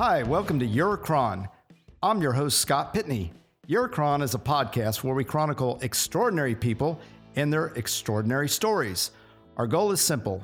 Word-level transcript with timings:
Hi, 0.00 0.22
welcome 0.22 0.58
to 0.60 0.66
Eurocron. 0.66 1.46
I'm 2.02 2.22
your 2.22 2.32
host, 2.32 2.58
Scott 2.58 2.94
Pitney. 2.94 3.32
Eurocron 3.68 4.22
is 4.22 4.34
a 4.34 4.38
podcast 4.38 5.04
where 5.04 5.14
we 5.14 5.24
chronicle 5.24 5.78
extraordinary 5.82 6.54
people 6.54 6.98
and 7.36 7.52
their 7.52 7.66
extraordinary 7.76 8.48
stories. 8.48 9.10
Our 9.58 9.66
goal 9.66 9.92
is 9.92 10.00
simple 10.00 10.42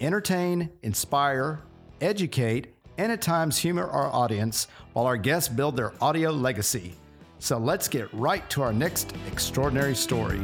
entertain, 0.00 0.70
inspire, 0.82 1.60
educate, 2.00 2.74
and 2.98 3.12
at 3.12 3.22
times 3.22 3.56
humor 3.56 3.86
our 3.86 4.12
audience 4.12 4.66
while 4.92 5.06
our 5.06 5.16
guests 5.16 5.48
build 5.48 5.76
their 5.76 5.92
audio 6.02 6.32
legacy. 6.32 6.92
So 7.38 7.58
let's 7.58 7.86
get 7.86 8.12
right 8.12 8.50
to 8.50 8.62
our 8.62 8.72
next 8.72 9.14
extraordinary 9.28 9.94
story. 9.94 10.40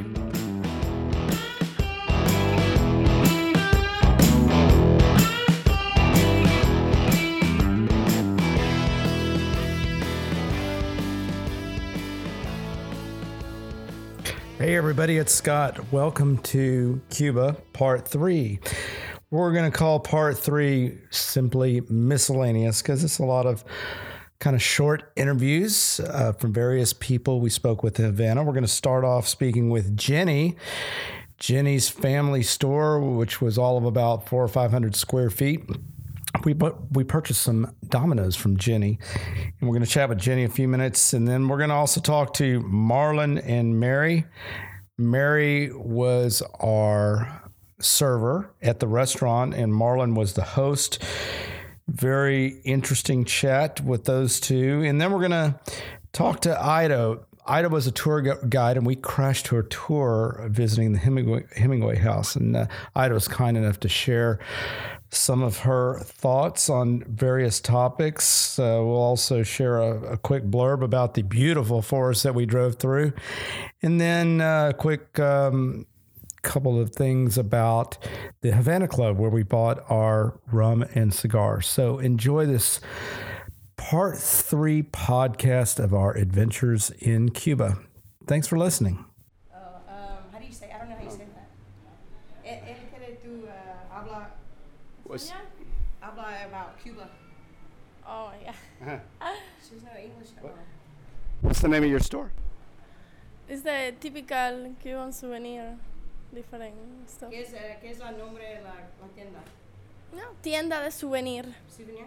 Hey, 14.63 14.77
everybody, 14.77 15.19
it's 15.19 15.35
Scott. 15.35 15.93
Welcome 15.93 16.39
to 16.39 17.01
Cuba, 17.11 17.57
part 17.73 18.07
three. 18.07 18.61
We're 19.29 19.53
going 19.53 19.69
to 19.69 19.77
call 19.77 19.99
part 19.99 20.39
three 20.39 20.99
simply 21.11 21.83
miscellaneous 21.89 22.81
because 22.81 23.03
it's 23.03 23.19
a 23.19 23.25
lot 23.25 23.45
of 23.45 23.65
kind 24.39 24.55
of 24.55 24.63
short 24.63 25.11
interviews 25.17 25.99
uh, 25.99 26.35
from 26.35 26.53
various 26.53 26.93
people 26.93 27.41
we 27.41 27.51
spoke 27.51 27.83
with 27.83 27.99
in 27.99 28.05
Havana. 28.05 28.45
We're 28.45 28.53
going 28.53 28.63
to 28.63 28.69
start 28.69 29.03
off 29.03 29.27
speaking 29.27 29.69
with 29.69 29.97
Jenny. 29.97 30.55
Jenny's 31.39 31.89
family 31.89 32.45
store, 32.45 33.01
which 33.01 33.41
was 33.41 33.59
all 33.59 33.77
of 33.77 33.85
about 33.85 34.29
four 34.29 34.45
or 34.45 34.49
500 34.49 34.95
square 34.95 35.29
feet. 35.29 35.69
We, 36.45 36.55
but 36.55 36.97
we 36.97 37.05
purchased 37.05 37.43
some 37.43 37.75
Dominoes 37.89 38.35
from 38.37 38.57
Jenny, 38.57 38.99
and 39.61 39.69
we're 39.69 39.75
going 39.75 39.85
to 39.85 39.91
chat 39.91 40.09
with 40.09 40.19
Jenny 40.19 40.45
a 40.45 40.49
few 40.49 40.67
minutes, 40.67 41.13
and 41.13 41.29
then 41.29 41.47
we're 41.47 41.59
going 41.59 41.71
to 41.71 41.77
also 41.77 42.01
talk 42.01 42.35
to 42.35 42.61
Marlon 42.63 43.41
and 43.45 43.79
Mary. 43.79 44.25
Mary 44.99 45.71
was 45.73 46.43
our 46.61 47.43
server 47.81 48.51
at 48.61 48.81
the 48.81 48.89
restaurant, 48.89 49.55
and 49.55 49.73
Marlon 49.73 50.15
was 50.15 50.33
the 50.33 50.43
host. 50.43 51.03
Very 51.89 52.61
interesting 52.65 53.25
chat 53.25 53.81
with 53.81 54.05
those 54.05 54.41
two, 54.41 54.83
and 54.83 55.01
then 55.01 55.13
we're 55.13 55.29
going 55.29 55.31
to 55.31 55.61
talk 56.13 56.41
to 56.41 56.61
Ida. 56.61 57.21
Ida 57.47 57.69
was 57.69 57.87
a 57.87 57.91
tour 57.91 58.21
guide, 58.21 58.77
and 58.77 58.87
we 58.87 58.95
crashed 58.95 59.49
her 59.49 59.63
tour 59.63 60.47
visiting 60.49 60.93
the 60.93 60.99
Hemingway, 60.99 61.45
Hemingway 61.57 61.97
House. 61.97 62.37
And 62.37 62.57
uh, 62.57 62.67
Ida 62.95 63.15
was 63.15 63.27
kind 63.27 63.57
enough 63.57 63.81
to 63.81 63.89
share 63.89 64.39
some 65.11 65.43
of 65.43 65.59
her 65.59 66.01
thoughts 66.01 66.71
on 66.71 67.05
various 67.05 67.61
topics. 67.61 68.59
Uh, 68.59 68.81
we'll 68.81 68.97
also 68.97 69.43
share 69.43 69.79
a, 69.79 70.13
a, 70.13 70.17
quick 70.17 70.45
blurb 70.45 70.83
about 70.83 71.15
the 71.15 71.23
beautiful 71.23 71.83
forest 71.83 72.23
that 72.23 72.35
we 72.35 72.47
drove 72.47 72.77
through, 72.77 73.13
and 73.83 74.01
then 74.01 74.41
uh, 74.41 74.71
a 74.71 74.75
quick 74.75 75.19
um, 75.19 75.85
couple 76.43 76.81
of 76.81 76.93
things 76.93 77.37
about 77.39 77.99
the 78.41 78.53
Havana 78.53 78.89
Club 78.89 79.19
where 79.19 79.31
we 79.31 79.43
bought 79.43 79.85
our 79.91 80.39
rum 80.51 80.85
and 80.95 81.13
cigars. 81.13 81.67
So 81.67 81.99
enjoy 81.99 82.47
this 82.47 82.81
part 83.77 84.19
three 84.19 84.83
podcast 84.83 85.83
of 85.83 85.93
our 85.95 86.13
adventures 86.17 86.91
in 86.99 87.31
Cuba. 87.31 87.79
Thanks 88.27 88.47
for 88.47 88.59
listening. 88.59 89.05
Uh, 89.53 89.57
um, 89.89 90.19
how 90.33 90.39
do 90.39 90.47
you 90.47 90.53
say? 90.53 90.71
I 90.75 90.79
don't 90.79 90.91
know 90.91 90.97
how 90.97 91.05
you 91.05 91.11
say 91.11 91.27
that. 91.35 91.49
El, 92.45 92.59
el 93.05 93.17
tú 93.17 93.49
uh, 93.49 93.95
habla, 93.95 94.27
What's, 95.05 95.33
habla 96.01 96.47
about 96.47 96.83
Cuba. 96.83 97.09
Oh 98.07 98.31
yeah. 98.43 98.55
She's 99.61 99.83
no 99.83 99.91
English. 100.01 100.29
What? 100.41 100.57
what's 101.43 101.61
the 101.61 101.69
name 101.69 101.85
of 101.85 101.91
your 101.91 102.01
store? 102.01 102.33
It's 103.49 103.63
the 103.63 103.95
typical 104.01 104.75
Cuban 104.81 105.13
souvenir, 105.13 105.77
different 106.33 106.75
stuff. 107.07 107.31
¿Qué 107.31 107.43
es, 107.43 107.53
eh, 107.53 107.79
¿Qué 107.83 107.91
es 107.91 108.01
el 108.01 108.17
nombre 108.19 108.45
de 108.45 108.63
la, 108.63 108.75
la 109.01 109.09
tienda? 109.15 109.41
No, 110.13 110.23
tienda 110.43 110.83
de 110.83 110.91
souvenir. 110.91 111.47
Souvenir? 111.69 112.07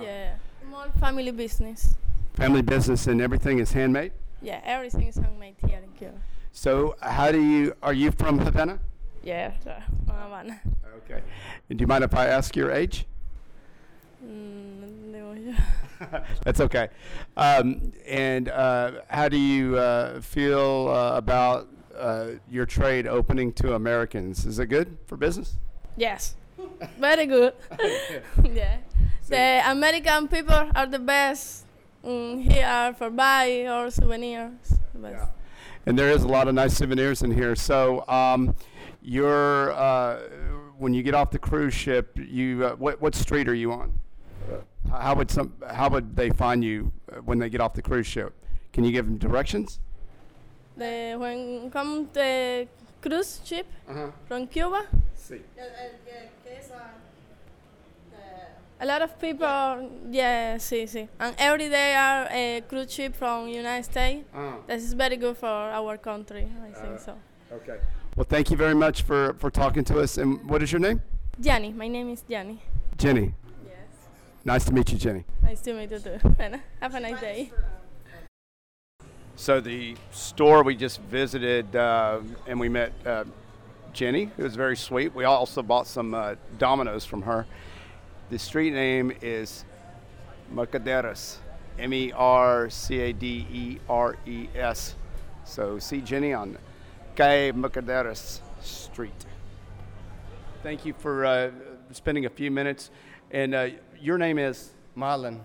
Yeah. 0.00 0.34
Small 0.66 0.88
family 1.00 1.30
business. 1.30 1.94
Family 2.34 2.62
business 2.62 3.06
and 3.06 3.20
everything 3.20 3.58
is 3.58 3.72
handmade. 3.72 4.12
Yeah, 4.42 4.60
everything 4.64 5.06
is 5.06 5.16
handmade 5.16 5.56
here 5.66 5.80
in 5.82 5.90
Cuba. 5.92 6.20
So, 6.52 6.96
how 7.00 7.32
do 7.32 7.40
you? 7.40 7.74
Are 7.82 7.92
you 7.94 8.10
from 8.10 8.38
Havana? 8.38 8.78
Yeah, 9.22 9.52
so, 9.62 9.74
from 10.06 10.16
Havana. 10.16 10.60
Okay. 11.04 11.22
And 11.70 11.78
do 11.78 11.82
you 11.82 11.86
mind 11.86 12.04
if 12.04 12.14
I 12.14 12.26
ask 12.26 12.54
your 12.56 12.70
age? 12.70 13.06
Mm, 14.24 15.12
digo 15.12 15.34
yo. 15.46 16.20
That's 16.44 16.60
okay. 16.60 16.88
Um, 17.36 17.92
and 18.06 18.48
uh, 18.48 19.02
how 19.08 19.28
do 19.28 19.36
you 19.38 19.78
uh, 19.78 20.20
feel 20.20 20.88
uh, 20.88 21.16
about 21.16 21.68
uh, 21.96 22.38
your 22.50 22.66
trade 22.66 23.06
opening 23.06 23.52
to 23.54 23.74
Americans? 23.74 24.44
Is 24.46 24.58
it 24.58 24.66
good 24.66 24.96
for 25.06 25.16
business? 25.16 25.56
yes, 25.96 26.34
very 26.98 27.26
good. 27.26 27.54
yeah, 28.44 28.78
the 29.28 29.62
American 29.70 30.28
people 30.28 30.70
are 30.74 30.86
the 30.86 30.98
best 30.98 31.64
mm, 32.04 32.42
here 32.42 32.94
for 32.98 33.10
buy 33.10 33.66
or 33.68 33.90
souvenirs. 33.90 34.78
Yeah. 35.02 35.26
And 35.86 35.98
there 35.98 36.10
is 36.10 36.22
a 36.24 36.28
lot 36.28 36.48
of 36.48 36.54
nice 36.54 36.74
souvenirs 36.76 37.22
in 37.22 37.30
here. 37.30 37.54
So, 37.54 38.06
um, 38.08 38.56
you're 39.02 39.72
uh, 39.72 40.18
when 40.78 40.92
you 40.94 41.02
get 41.02 41.14
off 41.14 41.30
the 41.30 41.38
cruise 41.38 41.74
ship, 41.74 42.18
you 42.18 42.64
uh, 42.64 42.74
what 42.76 43.00
what 43.00 43.14
street 43.14 43.48
are 43.48 43.54
you 43.54 43.72
on? 43.72 43.92
How 44.90 45.14
would 45.14 45.30
some 45.30 45.52
how 45.70 45.88
would 45.90 46.16
they 46.16 46.30
find 46.30 46.64
you 46.64 46.92
uh, 47.12 47.16
when 47.22 47.38
they 47.38 47.48
get 47.48 47.60
off 47.60 47.74
the 47.74 47.82
cruise 47.82 48.06
ship? 48.06 48.32
Can 48.72 48.84
you 48.84 48.90
give 48.92 49.06
them 49.06 49.16
directions? 49.18 49.78
The, 50.76 51.14
when 51.18 51.70
come 51.70 52.08
the 52.12 52.66
cruise 53.00 53.40
ship 53.44 53.66
Uh-huh. 53.88 54.10
from 54.28 54.46
Cuba, 54.48 54.86
See. 55.14 55.40
No, 55.56 55.62
eh, 55.64 55.90
¿Qué 56.04 56.28
qué 56.44 56.58
es 56.58 56.68
la- 56.70 56.92
eh, 58.18 58.48
A 58.78 58.84
lot 58.86 59.00
of 59.02 59.18
people, 59.18 59.90
yeah, 60.10 60.58
see, 60.58 60.86
see. 60.86 61.08
And 61.18 61.34
every 61.38 61.68
day 61.70 61.94
are 61.94 62.28
a 62.30 62.62
cruise 62.68 62.92
ship 62.92 63.16
from 63.16 63.48
United 63.48 63.84
States. 63.84 64.28
Uh, 64.34 64.52
This 64.66 64.82
is 64.84 64.92
very 64.92 65.16
good 65.16 65.36
for 65.38 65.46
our 65.48 65.96
country, 65.96 66.46
I 66.62 66.70
think 66.80 67.00
so. 67.00 67.14
okay. 67.52 67.78
Well, 68.16 68.26
thank 68.28 68.50
you 68.50 68.56
very 68.56 68.74
much 68.74 69.02
for 69.02 69.34
for 69.38 69.50
talking 69.50 69.84
to 69.84 70.00
us. 70.00 70.18
And 70.18 70.48
what 70.48 70.62
is 70.62 70.72
your 70.72 70.80
name? 70.80 71.00
Jenny. 71.40 71.72
my 71.72 71.88
name 71.88 72.08
is 72.10 72.22
Jenny. 72.28 72.58
Jenny. 72.96 73.34
Yes. 73.64 73.74
Nice 74.44 74.64
to 74.66 74.72
meet 74.72 74.90
you, 74.92 74.98
Jenny. 74.98 75.24
Nice 75.42 75.60
to 75.62 75.72
meet 75.74 75.90
you 75.90 75.98
too. 75.98 76.18
And 76.38 76.60
have 76.80 76.94
a 76.94 77.00
nice 77.00 77.20
day. 77.20 77.50
So 79.36 79.60
the 79.60 79.96
store 80.12 80.62
we 80.62 80.74
just 80.76 81.00
visited, 81.02 81.76
uh, 81.76 82.20
and 82.46 82.58
we 82.60 82.68
met 82.70 82.92
uh, 83.04 83.24
Jenny, 83.92 84.30
who 84.36 84.44
was 84.44 84.56
very 84.56 84.76
sweet. 84.76 85.14
We 85.14 85.24
also 85.24 85.62
bought 85.62 85.86
some 85.86 86.14
uh, 86.14 86.34
Dominoes 86.58 87.04
from 87.04 87.22
her. 87.22 87.44
The 88.28 88.40
street 88.40 88.72
name 88.72 89.12
is 89.22 89.64
Mercaderes, 90.52 91.36
M-E-R-C-A-D-E-R-E-S. 91.78 92.14
So 95.44 95.78
see 95.78 96.00
Jenny 96.00 96.32
on 96.32 96.58
Calle 97.14 97.52
Mercaderes 97.52 98.40
Street. 98.60 99.26
Thank 100.64 100.84
you 100.84 100.92
for 100.94 101.24
uh, 101.24 101.52
spending 101.92 102.26
a 102.26 102.28
few 102.28 102.50
minutes. 102.50 102.90
And 103.30 103.54
uh, 103.54 103.68
your 104.00 104.18
name 104.18 104.40
is 104.40 104.72
Marlon, 104.96 105.38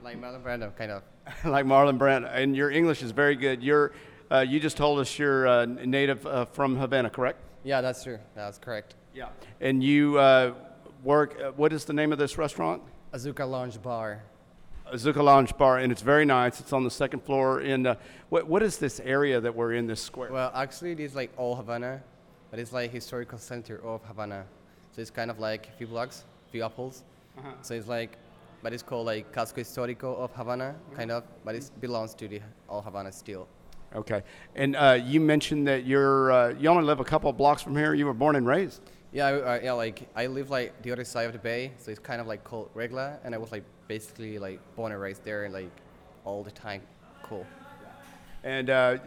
like 0.00 0.16
Marlon 0.16 0.44
Brando, 0.44 0.76
kind 0.76 0.92
of. 0.92 1.02
like 1.44 1.66
Marlon 1.66 1.98
Brand, 1.98 2.26
and 2.26 2.54
your 2.54 2.70
English 2.70 3.02
is 3.02 3.10
very 3.10 3.34
good. 3.34 3.60
You're, 3.60 3.90
uh, 4.30 4.46
you 4.48 4.60
just 4.60 4.76
told 4.76 5.00
us 5.00 5.18
you're 5.18 5.48
uh, 5.48 5.66
native 5.66 6.24
uh, 6.28 6.44
from 6.44 6.76
Havana, 6.76 7.10
correct? 7.10 7.40
Yeah, 7.64 7.80
that's 7.80 8.04
true. 8.04 8.20
That's 8.36 8.58
correct. 8.58 8.94
Yeah. 9.12 9.30
And 9.60 9.82
you 9.82 10.16
uh, 10.16 10.54
work. 11.02 11.36
Uh, 11.40 11.50
what 11.52 11.72
is 11.72 11.84
the 11.84 11.92
name 11.92 12.12
of 12.12 12.18
this 12.18 12.38
restaurant? 12.38 12.82
Azúcar 13.12 13.48
Lounge 13.50 13.80
Bar. 13.82 14.22
Azúcar 14.92 15.22
Lounge 15.22 15.56
Bar, 15.56 15.78
and 15.78 15.92
it's 15.92 16.02
very 16.02 16.24
nice. 16.24 16.60
It's 16.60 16.72
on 16.72 16.84
the 16.84 16.90
second 16.90 17.20
floor. 17.20 17.60
In 17.60 17.86
uh, 17.86 17.94
what, 18.28 18.46
what 18.46 18.62
is 18.62 18.78
this 18.78 19.00
area 19.00 19.40
that 19.40 19.54
we're 19.54 19.74
in? 19.74 19.86
This 19.86 20.02
square. 20.02 20.32
Well, 20.32 20.50
actually, 20.54 20.92
it 20.92 21.00
is 21.00 21.14
like 21.14 21.30
all 21.36 21.54
Havana, 21.54 22.02
but 22.50 22.58
it's 22.58 22.72
like 22.72 22.90
historical 22.90 23.38
center 23.38 23.80
of 23.84 24.02
Havana. 24.04 24.44
So 24.92 25.00
it's 25.00 25.10
kind 25.10 25.30
of 25.30 25.38
like 25.38 25.68
a 25.68 25.72
few 25.72 25.86
blocks, 25.86 26.24
few 26.50 26.64
apples. 26.64 27.04
Uh-huh. 27.38 27.50
So 27.62 27.74
it's 27.74 27.86
like, 27.86 28.18
but 28.62 28.72
it's 28.72 28.82
called 28.82 29.06
like 29.06 29.32
Casco 29.32 29.60
Histórico 29.60 30.16
of 30.16 30.32
Havana, 30.32 30.74
kind 30.94 31.10
of, 31.10 31.24
but 31.44 31.54
it 31.54 31.70
belongs 31.80 32.14
to 32.14 32.28
the 32.28 32.40
all 32.68 32.82
Havana 32.82 33.12
still. 33.12 33.46
Okay. 33.94 34.22
And 34.54 34.76
uh, 34.76 34.98
you 35.04 35.20
mentioned 35.20 35.66
that 35.68 35.84
you're 35.84 36.32
uh, 36.32 36.54
you 36.58 36.68
only 36.68 36.84
live 36.84 37.00
a 37.00 37.04
couple 37.04 37.30
of 37.30 37.36
blocks 37.36 37.62
from 37.62 37.76
here. 37.76 37.94
You 37.94 38.06
were 38.06 38.14
born 38.14 38.36
and 38.36 38.46
raised. 38.46 38.82
Yeah, 39.12 39.26
I, 39.26 39.30
I, 39.32 39.60
yeah, 39.60 39.72
like 39.72 40.08
I 40.14 40.26
live 40.26 40.50
like 40.50 40.82
the 40.82 40.92
other 40.92 41.04
side 41.04 41.26
of 41.26 41.32
the 41.32 41.38
bay, 41.38 41.72
so 41.78 41.90
it's 41.90 41.98
kind 41.98 42.20
of 42.20 42.28
like 42.28 42.44
called 42.44 42.70
Regla, 42.74 43.18
and 43.24 43.34
I 43.34 43.38
was 43.38 43.50
like 43.50 43.64
basically 43.88 44.38
like 44.38 44.60
born 44.76 44.92
and 44.92 45.00
raised 45.00 45.24
there, 45.24 45.48
like 45.48 45.70
all 46.24 46.44
the 46.44 46.50
time. 46.50 46.82
Cool. 47.24 47.44
And 48.44 48.70
uh, 48.70 48.98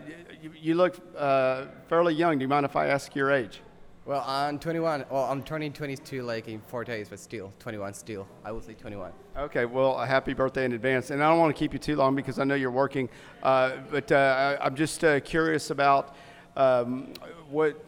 you, 0.42 0.52
you 0.60 0.76
look 0.76 0.98
uh, 1.18 1.66
fairly 1.88 2.14
young. 2.14 2.38
Do 2.38 2.44
you 2.44 2.50
mind 2.50 2.66
if 2.66 2.76
I 2.76 2.88
ask 2.88 3.16
your 3.16 3.32
age? 3.32 3.62
Well, 4.06 4.24
I'm 4.28 4.60
21. 4.60 5.06
Well, 5.10 5.24
I'm 5.24 5.42
turning 5.42 5.72
22 5.72 6.24
like 6.24 6.50
in 6.50 6.60
four 6.68 6.84
days, 6.84 7.08
but 7.08 7.20
still 7.20 7.54
21. 7.60 7.94
Still, 7.94 8.28
I 8.44 8.52
would 8.52 8.66
say 8.66 8.74
21. 8.74 9.14
Okay, 9.38 9.64
well, 9.64 9.98
a 9.98 10.06
happy 10.06 10.34
birthday 10.34 10.66
in 10.66 10.74
advance. 10.74 11.10
And 11.12 11.24
I 11.24 11.30
don't 11.30 11.40
want 11.40 11.56
to 11.56 11.58
keep 11.58 11.72
you 11.72 11.80
too 11.80 11.96
long 11.96 12.14
because 12.14 12.38
I 12.38 12.44
know 12.44 12.56
you're 12.56 12.70
working, 12.70 13.08
uh, 13.42 13.78
but 13.90 14.12
uh, 14.12 14.58
I, 14.60 14.66
I'm 14.66 14.76
just 14.76 15.06
uh, 15.06 15.22
curious 15.22 15.70
about 15.70 16.16
um, 16.58 17.14
what 17.50 17.82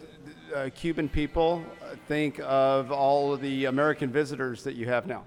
uh, 0.55 0.69
Cuban 0.73 1.09
people 1.09 1.63
think 2.07 2.39
of 2.43 2.91
all 2.91 3.33
of 3.33 3.41
the 3.41 3.65
American 3.65 4.09
visitors 4.09 4.63
that 4.63 4.75
you 4.75 4.85
have 4.85 5.05
now. 5.05 5.23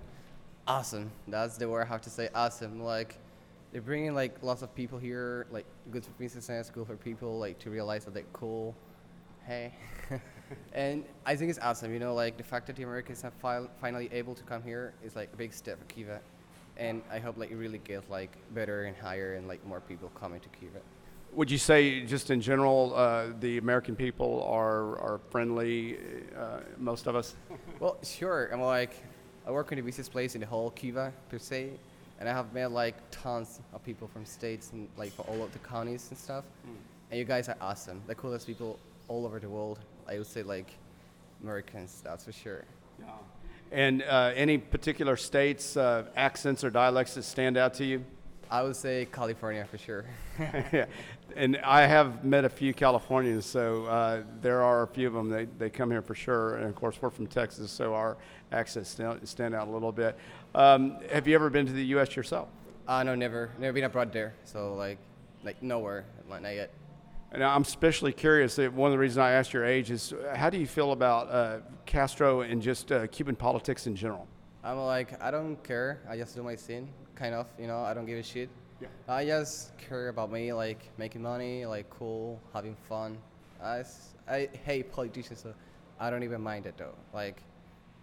Awesome. 0.66 1.10
That's 1.28 1.56
the 1.56 1.68
word 1.68 1.82
I 1.82 1.86
have 1.86 2.00
to 2.02 2.10
say. 2.10 2.28
Awesome. 2.34 2.82
Like, 2.82 3.18
they're 3.72 3.82
bringing 3.82 4.14
like 4.14 4.42
lots 4.42 4.62
of 4.62 4.74
people 4.74 4.98
here, 4.98 5.46
like 5.50 5.66
good 5.90 6.04
for 6.04 6.10
businesses, 6.12 6.70
good 6.70 6.86
for 6.86 6.96
people, 6.96 7.38
like 7.38 7.58
to 7.60 7.70
realize 7.70 8.04
that 8.06 8.14
they're 8.14 8.24
cool. 8.32 8.74
Hey. 9.46 9.72
and 10.72 11.04
I 11.26 11.36
think 11.36 11.50
it's 11.50 11.58
awesome. 11.60 11.92
You 11.92 11.98
know, 11.98 12.14
like 12.14 12.38
the 12.38 12.42
fact 12.42 12.66
that 12.68 12.76
the 12.76 12.82
Americans 12.82 13.20
have 13.22 13.34
fi- 13.34 13.66
finally 13.80 14.08
able 14.12 14.34
to 14.34 14.42
come 14.44 14.62
here 14.62 14.94
is 15.04 15.14
like 15.16 15.30
a 15.32 15.36
big 15.36 15.52
step 15.52 15.78
for 15.78 15.84
Cuba, 15.86 16.20
And 16.78 17.02
I 17.10 17.18
hope 17.18 17.36
like 17.36 17.50
it 17.50 17.56
really 17.56 17.78
gets 17.78 18.08
like 18.08 18.32
better 18.54 18.84
and 18.84 18.96
higher 18.96 19.34
and 19.34 19.46
like 19.46 19.64
more 19.66 19.80
people 19.80 20.10
coming 20.14 20.40
to 20.40 20.48
Kiva. 20.48 20.80
Would 21.32 21.50
you 21.50 21.58
say, 21.58 22.04
just 22.04 22.30
in 22.30 22.40
general, 22.40 22.92
uh, 22.94 23.26
the 23.40 23.58
American 23.58 23.94
people 23.94 24.42
are, 24.50 24.98
are 24.98 25.20
friendly, 25.30 25.98
uh, 26.36 26.60
most 26.78 27.06
of 27.06 27.14
us? 27.16 27.34
Well, 27.80 27.96
sure. 28.02 28.50
I'm 28.52 28.60
like, 28.60 28.92
I 29.46 29.52
work 29.52 29.70
in 29.70 29.76
the 29.76 29.82
busiest 29.82 30.10
place 30.10 30.34
in 30.34 30.40
the 30.40 30.48
whole 30.48 30.70
Kiva 30.70 31.12
per 31.28 31.38
se, 31.38 31.70
and 32.18 32.28
I 32.28 32.32
have 32.32 32.52
met 32.52 32.72
like 32.72 32.96
tons 33.12 33.60
of 33.72 33.84
people 33.84 34.08
from 34.08 34.24
states 34.24 34.72
and 34.72 34.88
like 34.96 35.12
from 35.12 35.26
all 35.28 35.44
of 35.44 35.52
the 35.52 35.60
counties 35.60 36.08
and 36.10 36.18
stuff. 36.18 36.44
And 37.10 37.18
you 37.20 37.24
guys 37.24 37.48
are 37.48 37.56
awesome. 37.60 38.02
The 38.08 38.16
coolest 38.16 38.48
people 38.48 38.80
all 39.06 39.24
over 39.24 39.38
the 39.38 39.48
world. 39.48 39.78
I 40.08 40.18
would 40.18 40.26
say 40.26 40.42
like 40.42 40.72
Americans, 41.42 42.02
that's 42.04 42.24
for 42.24 42.32
sure. 42.32 42.64
Yeah. 42.98 43.06
And 43.70 44.02
uh, 44.02 44.32
any 44.34 44.58
particular 44.58 45.16
states, 45.16 45.76
uh, 45.76 46.06
accents, 46.16 46.64
or 46.64 46.70
dialects 46.70 47.14
that 47.14 47.22
stand 47.22 47.56
out 47.56 47.74
to 47.74 47.84
you? 47.84 48.04
I 48.50 48.62
would 48.62 48.76
say 48.76 49.06
California 49.12 49.66
for 49.70 49.78
sure. 49.78 50.04
yeah. 50.38 50.86
And 51.36 51.58
I 51.58 51.82
have 51.82 52.24
met 52.24 52.44
a 52.44 52.48
few 52.48 52.72
Californians, 52.72 53.44
so 53.44 53.84
uh, 53.84 54.22
there 54.40 54.62
are 54.62 54.82
a 54.82 54.86
few 54.86 55.06
of 55.06 55.12
them. 55.12 55.28
They, 55.28 55.46
they 55.58 55.70
come 55.70 55.90
here 55.90 56.00
for 56.00 56.14
sure. 56.14 56.56
And 56.56 56.66
of 56.66 56.74
course, 56.74 56.96
we're 57.00 57.10
from 57.10 57.26
Texas, 57.26 57.70
so 57.70 57.94
our 57.94 58.16
accents 58.50 58.88
stand, 58.88 59.28
stand 59.28 59.54
out 59.54 59.68
a 59.68 59.70
little 59.70 59.92
bit. 59.92 60.16
Um, 60.54 60.96
have 61.12 61.28
you 61.28 61.34
ever 61.34 61.50
been 61.50 61.66
to 61.66 61.72
the 61.72 61.84
U.S. 61.86 62.16
yourself? 62.16 62.48
Uh, 62.86 63.02
no, 63.02 63.14
never, 63.14 63.50
never 63.58 63.74
been 63.74 63.84
abroad 63.84 64.12
there. 64.12 64.34
So 64.44 64.74
like, 64.74 64.98
like 65.44 65.62
nowhere, 65.62 66.06
not 66.26 66.42
yet. 66.42 66.70
And 67.30 67.44
I'm 67.44 67.62
especially 67.62 68.12
curious. 68.12 68.56
That 68.56 68.72
one 68.72 68.90
of 68.90 68.92
the 68.92 68.98
reasons 68.98 69.18
I 69.18 69.32
asked 69.32 69.52
your 69.52 69.66
age 69.66 69.90
is 69.90 70.14
how 70.34 70.48
do 70.48 70.56
you 70.56 70.66
feel 70.66 70.92
about 70.92 71.30
uh, 71.30 71.58
Castro 71.84 72.40
and 72.40 72.62
just 72.62 72.90
uh, 72.90 73.06
Cuban 73.08 73.36
politics 73.36 73.86
in 73.86 73.94
general? 73.94 74.26
I'm 74.64 74.78
like, 74.78 75.22
I 75.22 75.30
don't 75.30 75.62
care. 75.62 76.00
I 76.08 76.16
just 76.16 76.34
do 76.34 76.42
my 76.42 76.56
thing, 76.56 76.88
kind 77.18 77.34
of. 77.34 77.46
You 77.58 77.66
know, 77.66 77.80
I 77.80 77.92
don't 77.94 78.06
give 78.06 78.18
a 78.18 78.22
shit. 78.22 78.48
Yeah. 78.80 78.88
I 79.08 79.24
just 79.24 79.76
care 79.76 80.08
about 80.08 80.30
me, 80.30 80.52
like 80.52 80.88
making 80.98 81.22
money, 81.22 81.66
like 81.66 81.90
cool, 81.90 82.40
having 82.54 82.76
fun. 82.88 83.18
i 83.60 83.82
hate 84.64 84.92
politicians, 84.92 85.40
so 85.42 85.52
I 85.98 86.10
don't 86.10 86.22
even 86.22 86.40
mind 86.40 86.66
it 86.66 86.76
though. 86.78 86.94
Like, 87.12 87.42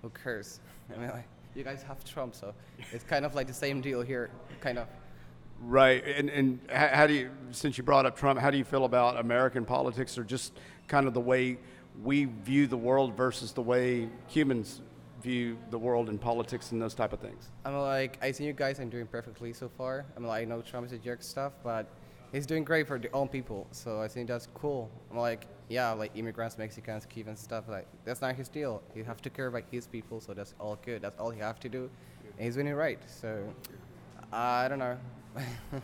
who 0.01 0.09
cares? 0.09 0.59
I 0.95 0.99
mean, 0.99 1.09
like, 1.09 1.27
you 1.55 1.63
guys 1.63 1.81
have 1.83 2.03
Trump, 2.03 2.35
so 2.35 2.53
it's 2.91 3.05
kind 3.05 3.25
of 3.25 3.35
like 3.35 3.47
the 3.47 3.53
same 3.53 3.79
deal 3.79 4.01
here, 4.01 4.29
kind 4.59 4.77
of. 4.77 4.87
Right. 5.61 6.03
And, 6.05 6.29
and 6.29 6.59
how, 6.69 6.87
how 6.87 7.07
do 7.07 7.13
you, 7.13 7.31
since 7.51 7.77
you 7.77 7.83
brought 7.85 8.05
up 8.05 8.17
Trump, 8.17 8.39
how 8.41 8.51
do 8.51 8.57
you 8.57 8.65
feel 8.65 8.83
about 8.83 9.17
American 9.17 9.63
politics 9.63 10.17
or 10.17 10.25
just 10.25 10.51
kind 10.89 11.07
of 11.07 11.13
the 11.13 11.21
way 11.21 11.57
we 12.03 12.25
view 12.25 12.67
the 12.67 12.77
world 12.77 13.15
versus 13.15 13.53
the 13.53 13.61
way 13.61 14.09
Cubans 14.27 14.81
view 15.25 15.57
the 15.71 15.77
world 15.87 16.07
and 16.09 16.17
politics 16.21 16.71
and 16.71 16.81
those 16.81 16.93
type 17.01 17.13
of 17.13 17.19
things? 17.19 17.41
I'm 17.65 17.75
like, 17.77 18.13
I 18.21 18.31
see 18.31 18.45
you 18.45 18.53
guys 18.53 18.79
are 18.79 18.85
doing 18.85 19.07
perfectly 19.07 19.51
so 19.53 19.67
far. 19.77 20.05
I'm 20.15 20.25
like, 20.25 20.41
I 20.43 20.45
know 20.45 20.61
Trump 20.61 20.85
is 20.85 20.93
a 20.93 20.97
jerk 20.97 21.21
stuff, 21.23 21.53
but 21.63 21.83
he's 22.31 22.45
doing 22.45 22.63
great 22.63 22.87
for 22.87 22.97
the 22.99 23.11
own 23.11 23.27
people. 23.27 23.67
So 23.71 24.01
I 24.01 24.07
think 24.07 24.27
that's 24.27 24.47
cool. 24.53 24.89
I'm 25.11 25.17
like, 25.17 25.47
yeah, 25.67 25.91
like 25.91 26.11
immigrants, 26.15 26.57
Mexicans, 26.57 27.05
Cubans, 27.05 27.39
stuff 27.39 27.63
like 27.67 27.87
that's 28.05 28.21
not 28.21 28.35
his 28.35 28.47
deal. 28.47 28.81
He 28.93 29.03
have 29.03 29.21
to 29.23 29.29
care 29.29 29.47
about 29.47 29.63
his 29.71 29.87
people, 29.87 30.21
so 30.21 30.33
that's 30.33 30.53
all 30.59 30.77
good. 30.85 31.01
That's 31.01 31.17
all 31.19 31.31
he 31.31 31.39
have 31.39 31.59
to 31.61 31.69
do, 31.69 31.89
and 32.37 32.45
he's 32.45 32.55
doing 32.55 32.67
it 32.67 32.73
right. 32.73 32.99
So 33.07 33.29
I 34.31 34.67
don't 34.69 34.79
know. 34.79 34.97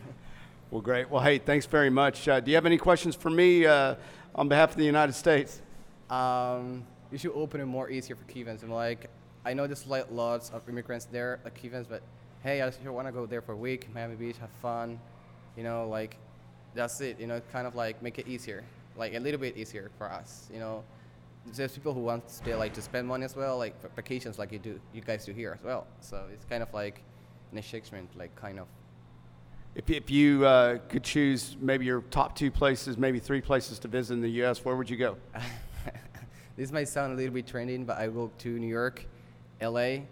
Well, 0.70 0.80
great. 0.80 1.10
Well, 1.10 1.20
hey, 1.22 1.36
thanks 1.36 1.66
very 1.66 1.90
much. 1.90 2.26
Uh, 2.26 2.40
do 2.40 2.50
you 2.50 2.54
have 2.54 2.64
any 2.64 2.78
questions 2.78 3.14
for 3.14 3.28
me 3.28 3.66
uh, 3.66 3.94
on 4.34 4.48
behalf 4.48 4.70
of 4.70 4.76
the 4.78 4.86
United 4.86 5.12
States? 5.12 5.60
um, 6.08 6.82
you 7.10 7.18
should 7.18 7.32
open 7.34 7.60
it 7.60 7.66
more 7.66 7.90
easier 7.90 8.16
for 8.16 8.24
Cubans. 8.24 8.62
I'm 8.62 8.70
like, 8.70 9.10
I 9.44 9.54
know 9.54 9.66
there's 9.66 9.86
like 9.86 10.06
lots 10.10 10.50
of 10.50 10.68
immigrants 10.68 11.06
there, 11.06 11.40
like 11.44 11.54
Cubans, 11.54 11.86
but 11.86 12.02
hey, 12.42 12.62
I 12.62 12.68
just 12.68 12.80
want 12.82 13.08
to 13.08 13.12
go 13.12 13.26
there 13.26 13.42
for 13.42 13.52
a 13.52 13.56
week, 13.56 13.92
Miami 13.92 14.14
Beach, 14.14 14.36
have 14.38 14.50
fun, 14.60 15.00
you 15.56 15.62
know, 15.62 15.88
like 15.88 16.16
that's 16.74 17.00
it. 17.00 17.18
You 17.20 17.26
know, 17.26 17.40
kind 17.52 17.66
of 17.66 17.74
like 17.74 18.02
make 18.02 18.18
it 18.18 18.28
easier, 18.28 18.64
like 18.96 19.14
a 19.14 19.18
little 19.20 19.40
bit 19.40 19.56
easier 19.56 19.90
for 19.98 20.10
us. 20.10 20.48
You 20.52 20.60
know, 20.60 20.84
there's 21.46 21.72
people 21.72 21.92
who 21.92 22.00
want 22.00 22.28
to 22.44 22.56
like 22.56 22.72
to 22.74 22.82
spend 22.82 23.06
money 23.06 23.24
as 23.24 23.36
well, 23.36 23.58
like 23.58 23.80
for 23.80 23.88
vacations, 23.88 24.38
like 24.38 24.52
you 24.52 24.58
do, 24.58 24.80
you 24.92 25.00
guys 25.00 25.24
do 25.24 25.32
here 25.32 25.56
as 25.58 25.64
well. 25.64 25.86
So 26.00 26.24
it's 26.32 26.44
kind 26.44 26.62
of 26.62 26.72
like 26.72 27.02
an 27.50 27.58
exchange, 27.58 28.08
like 28.16 28.34
kind 28.36 28.60
of. 28.60 28.66
If, 29.74 29.88
if 29.88 30.10
you 30.10 30.44
uh, 30.44 30.78
could 30.88 31.02
choose 31.02 31.56
maybe 31.58 31.86
your 31.86 32.02
top 32.02 32.36
two 32.36 32.50
places, 32.50 32.98
maybe 32.98 33.18
three 33.18 33.40
places 33.40 33.78
to 33.80 33.88
visit 33.88 34.14
in 34.14 34.20
the 34.20 34.28
U.S., 34.28 34.64
where 34.64 34.76
would 34.76 34.90
you 34.90 34.98
go? 34.98 35.16
this 36.56 36.70
might 36.70 36.88
sound 36.88 37.14
a 37.14 37.16
little 37.16 37.32
bit 37.32 37.46
trending, 37.46 37.84
but 37.84 37.96
I 37.96 38.08
go 38.08 38.30
to 38.38 38.48
New 38.48 38.66
York, 38.66 39.06
L.A., 39.62 40.04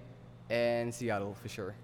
and 0.49 0.93
Seattle 0.95 1.35
for 1.35 1.49
sure. 1.49 1.75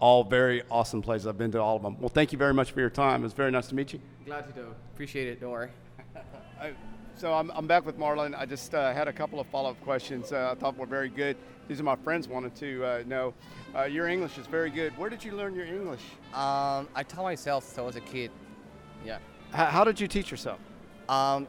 All 0.00 0.24
very 0.24 0.62
awesome 0.70 1.00
places. 1.00 1.26
I've 1.26 1.38
been 1.38 1.52
to 1.52 1.60
all 1.62 1.76
of 1.76 1.82
them. 1.82 1.96
Well, 2.00 2.08
thank 2.08 2.32
you 2.32 2.38
very 2.38 2.52
much 2.52 2.72
for 2.72 2.80
your 2.80 2.90
time. 2.90 3.20
It 3.20 3.24
was 3.24 3.32
very 3.32 3.50
nice 3.50 3.68
to 3.68 3.74
meet 3.74 3.92
you. 3.92 4.00
Glad 4.26 4.46
to 4.48 4.52
do. 4.52 4.74
Appreciate 4.92 5.28
it. 5.28 5.40
Don't 5.40 5.50
worry. 5.52 5.70
I- 6.60 6.74
So 7.16 7.32
I'm, 7.32 7.50
I'm 7.54 7.68
back 7.68 7.86
with 7.86 7.96
Marlon. 7.96 8.34
I 8.36 8.44
just 8.44 8.74
uh, 8.74 8.92
had 8.92 9.06
a 9.06 9.12
couple 9.12 9.38
of 9.38 9.46
follow-up 9.46 9.80
questions 9.84 10.32
uh, 10.32 10.50
I 10.50 10.58
thought 10.60 10.76
were 10.76 10.84
very 10.86 11.08
good. 11.08 11.36
These 11.68 11.78
are 11.80 11.84
my 11.84 11.94
friends 11.96 12.26
wanted 12.28 12.54
to 12.56 12.84
uh, 12.84 13.02
know. 13.06 13.32
Uh, 13.74 13.84
your 13.84 14.08
English 14.08 14.36
is 14.36 14.46
very 14.48 14.68
good. 14.70 14.96
Where 14.98 15.08
did 15.08 15.22
you 15.24 15.32
learn 15.32 15.54
your 15.54 15.64
English? 15.66 16.02
Um, 16.34 16.88
I 16.94 17.04
taught 17.06 17.22
myself 17.22 17.64
since 17.64 17.78
I 17.78 17.82
was 17.82 17.94
a 17.96 18.00
kid. 18.00 18.30
Yeah. 19.06 19.18
H- 19.54 19.68
how 19.70 19.84
did 19.84 20.00
you 20.00 20.08
teach 20.08 20.30
yourself? 20.32 20.58
Um, 21.08 21.46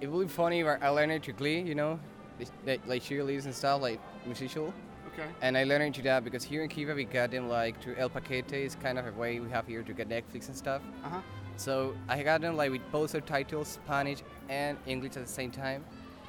it 0.00 0.08
will 0.10 0.20
be 0.22 0.28
funny 0.28 0.64
where 0.64 0.82
I 0.82 0.88
learned 0.88 1.12
it 1.12 1.22
to 1.24 1.32
Glee, 1.32 1.60
you 1.60 1.76
know, 1.76 1.98
this- 2.38 2.50
like, 2.66 2.80
like 2.86 3.02
cheerleaders 3.02 3.44
and 3.46 3.54
stuff, 3.54 3.80
like 3.82 4.00
musical. 4.26 4.74
Okay. 5.14 5.28
And 5.42 5.56
I 5.56 5.64
learned 5.64 5.84
it 5.84 5.94
to 5.94 6.02
that 6.02 6.24
because 6.24 6.42
here 6.42 6.62
in 6.62 6.68
Kiva 6.68 6.94
we 6.94 7.04
got 7.04 7.30
them 7.30 7.48
like 7.48 7.80
to 7.82 7.96
El 7.98 8.08
Paquete 8.08 8.52
is 8.52 8.74
kind 8.74 8.98
of 8.98 9.06
a 9.06 9.12
way 9.12 9.40
we 9.40 9.48
have 9.50 9.66
here 9.66 9.82
to 9.82 9.92
get 9.92 10.08
Netflix 10.08 10.48
and 10.48 10.56
stuff. 10.56 10.82
Uh-huh. 11.04 11.20
So 11.56 11.94
I 12.08 12.22
got 12.22 12.40
them 12.40 12.56
like 12.56 12.70
with 12.70 12.82
both 12.90 13.10
subtitles, 13.10 13.68
Spanish 13.68 14.22
and 14.48 14.76
English 14.86 15.16
at 15.16 15.26
the 15.26 15.32
same 15.32 15.50
time. 15.50 15.84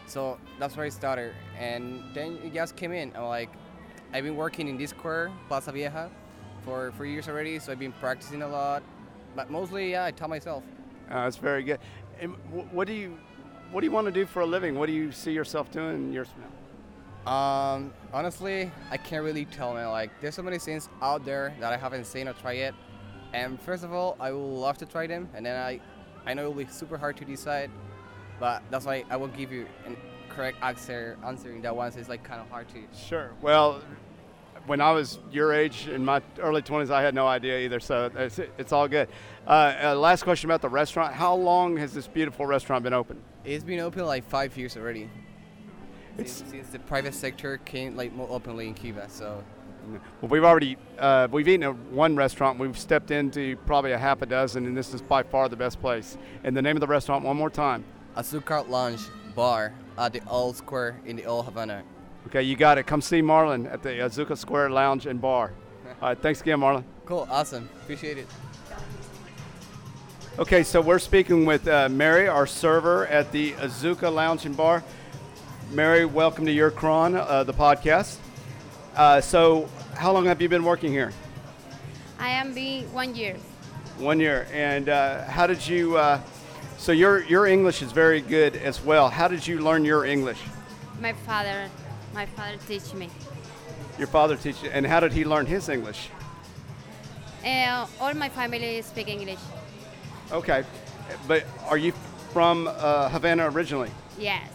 So 0.06 0.38
that's 0.60 0.77
where 0.77 0.86
I 0.86 0.89
started. 0.89 1.34
And 1.58 2.04
then 2.13 2.38
it 2.44 2.54
just 2.54 2.75
came 2.75 2.92
in. 2.92 3.12
I'm 3.15 3.25
like, 3.25 3.50
I've 4.13 4.24
been 4.24 4.36
working 4.36 4.68
in 4.68 4.77
this 4.77 4.92
square, 4.92 5.32
Plaza 5.48 5.72
Vieja, 5.72 6.12
for 6.63 6.92
four 6.96 7.08
years 7.08 7.27
already. 7.27 7.58
So 7.60 7.72
I've 7.72 7.80
been 7.80 7.92
practicing 7.94 8.44
a 8.44 8.48
lot. 8.48 8.84
But 9.36 9.50
mostly, 9.50 9.92
yeah, 9.92 10.06
I 10.06 10.12
taught 10.12 10.30
myself. 10.30 10.63
Uh, 11.10 11.24
that's 11.24 11.38
very 11.38 11.63
good. 11.63 11.80
And 12.20 12.36
what 12.72 12.88
do 12.88 12.94
you 12.94 13.18
what 13.72 13.82
do 13.82 13.88
you 13.88 13.92
want 13.92 14.06
to 14.06 14.12
do 14.12 14.25
for 14.25 14.42
a 14.42 14.46
living? 14.46 14.75
What 14.75 14.86
do 14.86 14.94
you 14.94 15.12
see 15.12 15.32
yourself 15.32 15.72
doing 15.72 16.13
years 16.13 16.30
from 16.30 16.42
now? 16.42 16.48
Um, 17.25 17.91
honestly, 18.13 18.72
I 18.91 18.98
can't 18.98 19.24
really 19.24 19.46
tell, 19.46 19.74
man. 19.74 19.89
Like, 19.89 20.12
there's 20.22 20.36
so 20.36 20.44
many 20.44 20.60
things 20.60 20.89
out 21.01 21.25
there 21.25 21.55
that 21.60 21.74
I 21.74 21.77
haven't 21.77 22.05
seen 22.05 22.27
or 22.27 22.34
tried 22.34 22.58
yet. 22.58 22.74
And 23.34 23.60
first 23.60 23.84
of 23.84 23.91
all, 23.94 24.15
I 24.20 24.32
would 24.32 24.39
love 24.39 24.77
to 24.77 24.86
try 24.86 25.08
them, 25.08 25.27
and 25.34 25.46
then 25.46 25.60
I, 25.60 25.82
I 26.25 26.34
know 26.34 26.44
it'll 26.44 26.53
be 26.53 26.67
super 26.67 26.98
hard 26.98 27.17
to 27.17 27.25
decide, 27.25 27.70
but 28.39 28.63
that's 28.70 28.86
why 28.86 29.03
I 29.10 29.17
won't 29.17 29.36
give 29.36 29.51
you 29.51 29.65
a 29.88 30.34
correct 30.34 30.58
answer. 30.62 31.17
Answering 31.25 31.62
that 31.63 31.75
one, 31.75 31.91
so 31.91 32.00
it's 32.00 32.10
like 32.10 32.24
kind 32.24 32.41
of 32.41 32.50
hard 32.50 32.67
to. 32.70 32.84
Sure. 32.96 33.32
Well, 33.41 33.82
when 34.67 34.82
I 34.82 34.91
was 34.91 35.20
your 35.32 35.53
age 35.53 35.88
in 35.88 36.03
my 36.05 36.22
early 36.39 36.62
20s, 36.62 36.91
I 36.91 37.01
had 37.01 37.13
no 37.13 37.27
idea 37.27 37.60
either. 37.60 37.79
So 37.79 38.12
it's, 38.15 38.39
it's 38.39 38.72
all 38.72 38.88
good. 38.88 39.10
Uh, 39.48 39.75
uh, 39.84 39.96
last 39.96 40.24
question 40.24 40.50
about 40.50 40.62
the 40.62 40.70
restaurant. 40.70 41.13
How 41.13 41.36
long 41.36 41.77
has 41.77 41.94
this 41.94 42.08
beautiful 42.08 42.46
restaurant 42.46 42.84
been 42.84 42.94
open? 42.94 43.22
It's 43.44 43.63
been 43.63 43.79
open 43.79 44.05
like 44.05 44.27
five 44.27 44.58
years 44.58 44.77
already. 44.77 45.10
It's- 46.17 46.31
Since, 46.38 46.51
since 46.51 46.69
the 46.69 46.79
private 46.79 47.13
sector 47.13 47.57
came 47.65 47.95
like 47.95 48.13
more 48.13 48.27
openly 48.29 48.67
in 48.67 48.74
Cuba, 48.74 49.07
so 49.10 49.43
Well, 50.22 50.29
we've 50.29 50.43
already 50.43 50.77
uh, 50.98 51.27
we've 51.31 51.48
eaten 51.48 51.63
at 51.63 51.75
one 51.91 52.15
restaurant. 52.15 52.57
We've 52.57 52.77
stepped 52.77 53.12
into 53.12 53.55
probably 53.67 53.91
a 53.91 53.98
half 53.98 54.22
a 54.22 54.25
dozen, 54.25 54.65
and 54.65 54.75
this 54.75 54.93
is 54.93 55.01
by 55.01 55.24
far 55.24 55.48
the 55.50 55.55
best 55.57 55.79
place. 55.81 56.17
And 56.43 56.55
the 56.57 56.62
name 56.62 56.75
of 56.75 56.81
the 56.81 56.88
restaurant, 56.88 57.24
one 57.24 57.38
more 57.38 57.50
time. 57.51 57.84
Azúcar 58.17 58.67
Lounge 58.67 59.01
Bar 59.36 59.74
at 59.98 60.13
the 60.13 60.22
Old 60.27 60.55
Square 60.55 61.01
in 61.05 61.15
the 61.17 61.25
Old 61.25 61.45
Havana. 61.45 61.84
Okay, 62.27 62.41
you 62.41 62.55
got 62.55 62.77
it. 62.79 62.88
Come 62.88 63.01
see 63.01 63.22
Marlon 63.22 63.72
at 63.72 63.84
the 63.84 63.89
Azúcar 63.89 64.38
Square 64.38 64.72
Lounge 64.72 65.05
and 65.05 65.22
Bar. 65.22 65.51
All 66.01 66.10
right, 66.10 66.19
thanks 66.19 66.41
again, 66.41 66.60
Marlon. 66.60 66.84
Cool, 67.05 67.27
awesome, 67.29 67.69
appreciate 67.84 68.17
it. 68.17 68.27
Okay, 70.39 70.63
so 70.63 70.81
we're 70.81 71.00
speaking 71.00 71.45
with 71.45 71.67
uh, 71.67 71.88
Mary, 71.89 72.27
our 72.27 72.48
server 72.48 73.05
at 73.07 73.31
the 73.31 73.51
Azúcar 73.53 74.12
Lounge 74.13 74.45
and 74.45 74.57
Bar. 74.57 74.84
Mary, 75.72 76.05
welcome 76.05 76.45
to 76.45 76.51
your 76.51 76.69
Cron, 76.69 77.15
uh, 77.15 77.43
the 77.43 77.53
podcast. 77.53 78.17
Uh, 78.95 79.19
so, 79.19 79.67
how 79.95 80.13
long 80.13 80.25
have 80.25 80.41
you 80.41 80.48
been 80.48 80.63
working 80.63 80.91
here? 80.91 81.12
I 82.19 82.29
am 82.29 82.53
be 82.53 82.84
one 82.93 83.15
year. 83.15 83.36
One 83.98 84.19
year. 84.19 84.48
And 84.53 84.89
uh, 84.89 85.24
how 85.25 85.48
did 85.48 85.67
you? 85.67 85.98
Uh, 85.98 86.22
so 86.77 86.91
your 86.91 87.24
your 87.24 87.48
English 87.48 87.81
is 87.81 87.91
very 87.91 88.22
good 88.22 88.55
as 88.55 88.84
well. 88.84 89.10
How 89.10 89.27
did 89.27 89.45
you 89.45 89.60
learn 89.60 89.84
your 89.84 90.05
English? 90.05 90.39
My 91.01 91.13
father, 91.13 91.69
my 92.13 92.25
father 92.25 92.57
teach 92.67 92.93
me. 92.93 93.10
Your 93.98 94.07
father 94.07 94.36
teach 94.36 94.62
you, 94.63 94.69
and 94.69 94.86
how 94.86 95.00
did 95.00 95.13
he 95.13 95.25
learn 95.25 95.45
his 95.45 95.67
English? 95.67 96.10
Uh, 97.43 97.88
all 98.00 98.13
my 98.13 98.29
family 98.29 98.81
speak 98.81 99.07
English. 99.07 99.39
Okay, 100.31 100.63
but 101.27 101.43
are 101.67 101.77
you 101.77 101.91
from 102.31 102.67
uh, 102.67 103.10
Havana 103.10 103.50
originally? 103.50 103.89
Yes. 104.17 104.54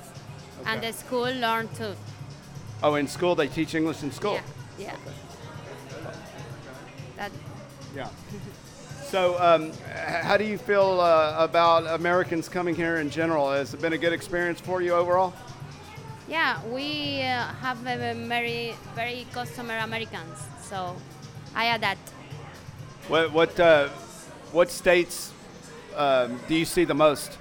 And 0.67 0.83
the 0.83 0.93
school 0.93 1.33
learn 1.33 1.69
too. 1.77 1.95
Oh, 2.83 2.95
in 2.95 3.07
school 3.07 3.35
they 3.35 3.49
teach 3.49 3.75
English 3.75 4.03
in 4.03 4.13
school. 4.13 4.35
Yeah. 4.35 4.43
Yeah. 4.79 4.97
That 7.17 7.31
Yeah. 7.95 8.09
So, 9.05 9.37
um, 9.41 9.73
how 10.23 10.37
do 10.37 10.45
you 10.45 10.57
feel 10.57 11.01
uh, 11.01 11.35
about 11.37 12.01
Americans 12.01 12.49
coming 12.49 12.77
here 12.77 12.99
in 12.99 13.11
general? 13.11 13.51
Has 13.51 13.75
it 13.75 13.81
been 13.83 13.93
a 13.93 13.99
good 13.99 14.13
experience 14.13 14.61
for 14.61 14.81
you 14.81 14.95
overall? 14.95 15.35
yeah, 16.31 16.65
we 16.69 17.23
uh, 17.23 17.49
have 17.61 17.79
very 17.79 18.75
very 18.95 19.27
customer 19.33 19.79
Americans, 19.79 20.39
so 20.63 20.97
I 21.55 21.75
adapt. 21.75 22.09
What 23.09 23.33
what 23.33 23.59
uh, 23.59 23.89
what 24.53 24.71
states 24.71 25.33
um, 25.97 26.39
do 26.47 26.55
you 26.55 26.65
see 26.65 26.85
the 26.85 26.95
most 26.95 27.37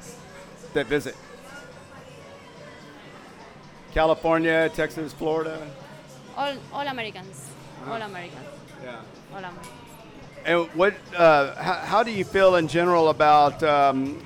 that 0.73 0.87
visit? 0.87 1.15
California, 3.93 4.69
Texas, 4.69 5.13
Florida. 5.13 5.67
All 6.37 6.53
all 6.73 6.87
Americans. 6.87 7.49
All 7.87 8.01
Americans. 8.01 8.47
Yeah. 8.83 9.01
All 9.33 9.39
Americans. 9.39 9.67
And 10.45 10.67
what? 10.75 10.95
Uh, 11.15 11.55
how, 11.55 11.73
how 11.73 12.03
do 12.03 12.11
you 12.11 12.23
feel 12.23 12.55
in 12.55 12.67
general 12.67 13.09
about 13.09 13.61
um, 13.63 14.23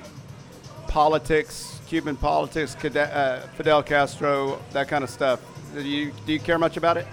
politics, 0.86 1.80
Cuban 1.88 2.16
politics, 2.16 2.76
uh, 2.76 3.46
Fidel 3.56 3.82
Castro, 3.82 4.60
that 4.72 4.88
kind 4.88 5.02
of 5.02 5.10
stuff? 5.10 5.40
Do 5.74 5.82
you 5.82 6.12
do 6.26 6.32
you 6.32 6.40
care 6.40 6.58
much 6.58 6.76
about 6.76 6.96
it? 6.96 7.06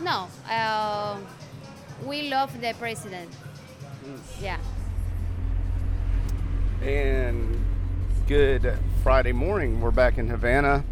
No, 0.00 0.28
uh, 0.50 1.16
we 2.04 2.28
love 2.28 2.60
the 2.60 2.74
president. 2.78 3.30
Yeah. 4.40 4.58
And 6.82 7.64
good 8.32 8.78
Friday 9.02 9.32
morning. 9.32 9.82
We're 9.82 9.90
back 9.90 10.16
in 10.16 10.26
Havana. 10.26 10.82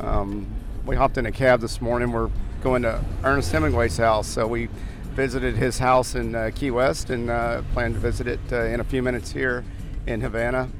Um, 0.00 0.46
we 0.86 0.96
hopped 0.96 1.18
in 1.18 1.26
a 1.26 1.30
cab 1.30 1.60
this 1.60 1.82
morning. 1.82 2.12
We're 2.12 2.30
going 2.62 2.80
to 2.80 3.04
Ernest 3.22 3.52
Hemingway's 3.52 3.98
house. 3.98 4.26
So 4.26 4.46
we 4.46 4.70
visited 5.10 5.54
his 5.54 5.78
house 5.78 6.14
in 6.14 6.34
uh, 6.34 6.50
Key 6.54 6.70
West 6.70 7.10
and 7.10 7.28
uh, 7.28 7.60
plan 7.74 7.92
to 7.92 7.98
visit 7.98 8.26
it 8.26 8.40
uh, 8.50 8.62
in 8.62 8.80
a 8.80 8.84
few 8.84 9.02
minutes 9.02 9.30
here 9.30 9.66
in 10.06 10.22
Havana. 10.22 10.70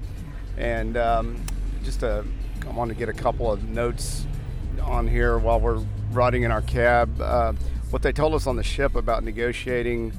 And 0.56 0.96
um, 0.96 1.44
just 1.84 2.02
uh, 2.02 2.22
I 2.66 2.70
want 2.70 2.88
to 2.88 2.94
get 2.94 3.10
a 3.10 3.12
couple 3.12 3.52
of 3.52 3.64
notes 3.64 4.26
on 4.80 5.06
here 5.06 5.36
while 5.36 5.60
we're 5.60 5.84
riding 6.12 6.44
in 6.44 6.50
our 6.50 6.62
cab. 6.62 7.20
Uh, 7.20 7.52
what 7.90 8.00
they 8.00 8.12
told 8.12 8.32
us 8.32 8.46
on 8.46 8.56
the 8.56 8.64
ship 8.64 8.96
about 8.96 9.24
negotiating 9.24 10.14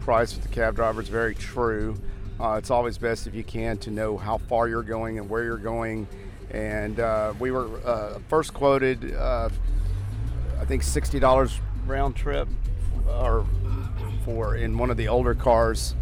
price 0.00 0.34
with 0.34 0.42
the 0.42 0.48
cab 0.48 0.74
driver 0.74 1.00
is 1.00 1.08
very 1.08 1.36
true. 1.36 1.96
Uh, 2.40 2.54
it's 2.56 2.70
always 2.70 2.98
best 2.98 3.26
if 3.26 3.34
you 3.34 3.42
can 3.42 3.76
to 3.78 3.90
know 3.90 4.16
how 4.16 4.38
far 4.38 4.68
you're 4.68 4.84
going 4.84 5.18
and 5.18 5.28
where 5.28 5.42
you're 5.42 5.56
going. 5.56 6.06
And 6.50 7.00
uh, 7.00 7.34
we 7.38 7.50
were 7.50 7.68
uh, 7.84 8.20
first 8.28 8.54
quoted, 8.54 9.14
uh, 9.14 9.48
I 10.60 10.64
think, 10.64 10.82
sixty 10.82 11.18
dollars 11.18 11.60
round 11.86 12.14
trip, 12.14 12.48
or 13.08 13.44
for 14.24 14.54
in 14.56 14.78
one 14.78 14.90
of 14.90 14.96
the 14.96 15.08
older 15.08 15.34
cars. 15.34 15.94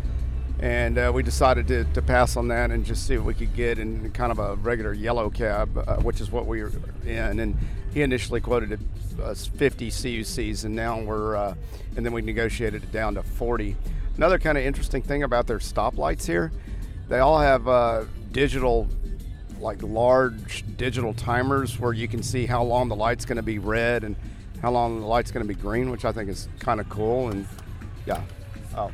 And 0.58 0.96
uh, 0.98 1.10
we 1.14 1.22
decided 1.22 1.68
to, 1.68 1.84
to 1.84 2.00
pass 2.00 2.36
on 2.36 2.48
that 2.48 2.70
and 2.70 2.84
just 2.84 3.06
see 3.06 3.18
what 3.18 3.26
we 3.26 3.34
could 3.34 3.54
get 3.54 3.78
in 3.78 4.10
kind 4.12 4.32
of 4.32 4.38
a 4.38 4.54
regular 4.56 4.94
yellow 4.94 5.28
cab, 5.28 5.76
uh, 5.76 5.96
which 5.96 6.20
is 6.20 6.30
what 6.30 6.46
we 6.46 6.62
were 6.62 6.72
in. 7.04 7.40
And 7.40 7.58
he 7.92 8.00
initially 8.00 8.40
quoted 8.40 8.80
us 9.22 9.46
50 9.46 9.90
CUCs, 9.90 10.64
and 10.64 10.74
now 10.74 11.00
we're, 11.00 11.34
and 11.34 12.06
then 12.06 12.12
we 12.12 12.22
negotiated 12.22 12.84
it 12.84 12.92
down 12.92 13.16
to 13.16 13.22
40. 13.22 13.76
Another 14.16 14.38
kind 14.38 14.56
of 14.56 14.64
interesting 14.64 15.02
thing 15.02 15.22
about 15.24 15.46
their 15.46 15.58
stoplights 15.58 16.26
here, 16.26 16.50
they 17.08 17.18
all 17.18 17.38
have 17.38 17.68
uh, 17.68 18.04
digital, 18.32 18.88
like 19.60 19.82
large 19.82 20.64
digital 20.78 21.12
timers 21.12 21.78
where 21.78 21.92
you 21.92 22.08
can 22.08 22.22
see 22.22 22.46
how 22.46 22.62
long 22.62 22.88
the 22.88 22.96
light's 22.96 23.26
going 23.26 23.36
to 23.36 23.42
be 23.42 23.58
red 23.58 24.04
and 24.04 24.16
how 24.62 24.70
long 24.70 25.00
the 25.00 25.06
light's 25.06 25.30
going 25.30 25.46
to 25.46 25.48
be 25.48 25.60
green, 25.60 25.90
which 25.90 26.06
I 26.06 26.12
think 26.12 26.30
is 26.30 26.48
kind 26.58 26.80
of 26.80 26.88
cool. 26.88 27.28
And 27.28 27.46
yeah, 28.06 28.22
oh. 28.74 28.90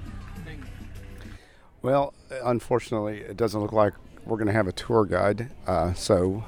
Well, 1.83 2.14
unfortunately, 2.45 3.19
it 3.19 3.37
doesn't 3.37 3.61
look 3.61 3.73
like 3.73 3.95
we're 4.25 4.37
going 4.37 4.49
to 4.49 4.52
have 4.52 4.67
a 4.67 4.73
tour 4.73 5.05
guide. 5.05 5.50
Uh, 5.69 5.93
so 5.95 6.45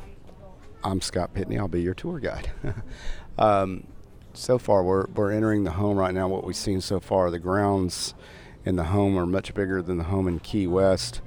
I'm 0.83 1.01
Scott 1.01 1.33
Pitney. 1.33 1.59
I'll 1.59 1.69
be 1.69 1.83
your 1.83 1.95
tour 1.95 2.19
guide. 2.19 2.51
um, 3.39 3.87
so 4.33 4.59
far, 4.59 4.83
we're, 4.83 5.07
we're 5.15 5.31
entering 5.31 5.63
the 5.63 5.73
home 5.73 5.97
right 5.97 6.13
now. 6.13 6.27
What 6.27 6.45
we've 6.45 6.57
seen 6.57 6.81
so 6.81 6.99
far, 6.99 7.31
the 7.31 7.39
grounds 7.39 8.15
in 8.65 8.77
the 8.77 8.85
home 8.85 9.19
are 9.19 9.27
much 9.27 9.55
bigger 9.55 9.83
than 9.83 9.99
the 9.99 10.05
home 10.05 10.29
in 10.29 10.41
Key 10.41 10.67
West. 10.67 11.21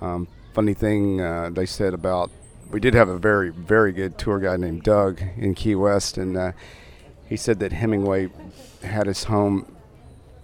Um, 0.00 0.28
funny 0.52 0.74
thing 0.74 1.20
uh, 1.20 1.50
they 1.52 1.66
said 1.66 1.94
about 1.94 2.30
we 2.70 2.80
did 2.80 2.94
have 2.94 3.08
a 3.08 3.18
very, 3.18 3.50
very 3.50 3.92
good 3.92 4.18
tour 4.18 4.38
guide 4.38 4.60
named 4.60 4.82
Doug 4.82 5.22
in 5.36 5.54
Key 5.54 5.74
West, 5.74 6.18
and 6.18 6.36
uh, 6.36 6.52
he 7.26 7.36
said 7.36 7.60
that 7.60 7.72
Hemingway 7.72 8.28
had 8.82 9.06
his 9.06 9.24
home 9.24 9.74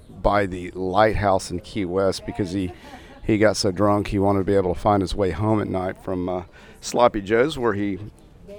by 0.08 0.46
the 0.46 0.70
lighthouse 0.70 1.50
in 1.50 1.60
Key 1.60 1.84
West 1.84 2.24
because 2.26 2.52
he 2.52 2.72
he 3.26 3.38
got 3.38 3.56
so 3.56 3.70
drunk 3.70 4.08
he 4.08 4.18
wanted 4.18 4.40
to 4.40 4.44
be 4.44 4.54
able 4.54 4.74
to 4.74 4.80
find 4.80 5.00
his 5.00 5.14
way 5.14 5.30
home 5.30 5.60
at 5.60 5.68
night 5.68 6.02
from 6.02 6.28
uh, 6.28 6.44
Sloppy 6.80 7.20
Joe's 7.20 7.58
where 7.58 7.74
he 7.74 7.98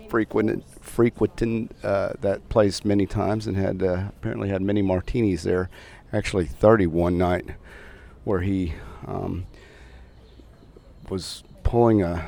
frequented 0.09 0.63
frequented 0.81 1.73
uh, 1.83 2.13
that 2.21 2.47
place 2.49 2.85
many 2.85 3.05
times 3.05 3.47
and 3.47 3.57
had 3.57 3.83
uh, 3.83 4.05
apparently 4.09 4.49
had 4.49 4.61
many 4.61 4.81
martinis 4.81 5.43
there. 5.43 5.69
Actually, 6.13 6.45
30 6.45 6.87
one 6.87 7.17
night 7.17 7.45
where 8.23 8.41
he 8.41 8.73
um, 9.05 9.45
was 11.09 11.43
pulling 11.63 12.01
a 12.01 12.25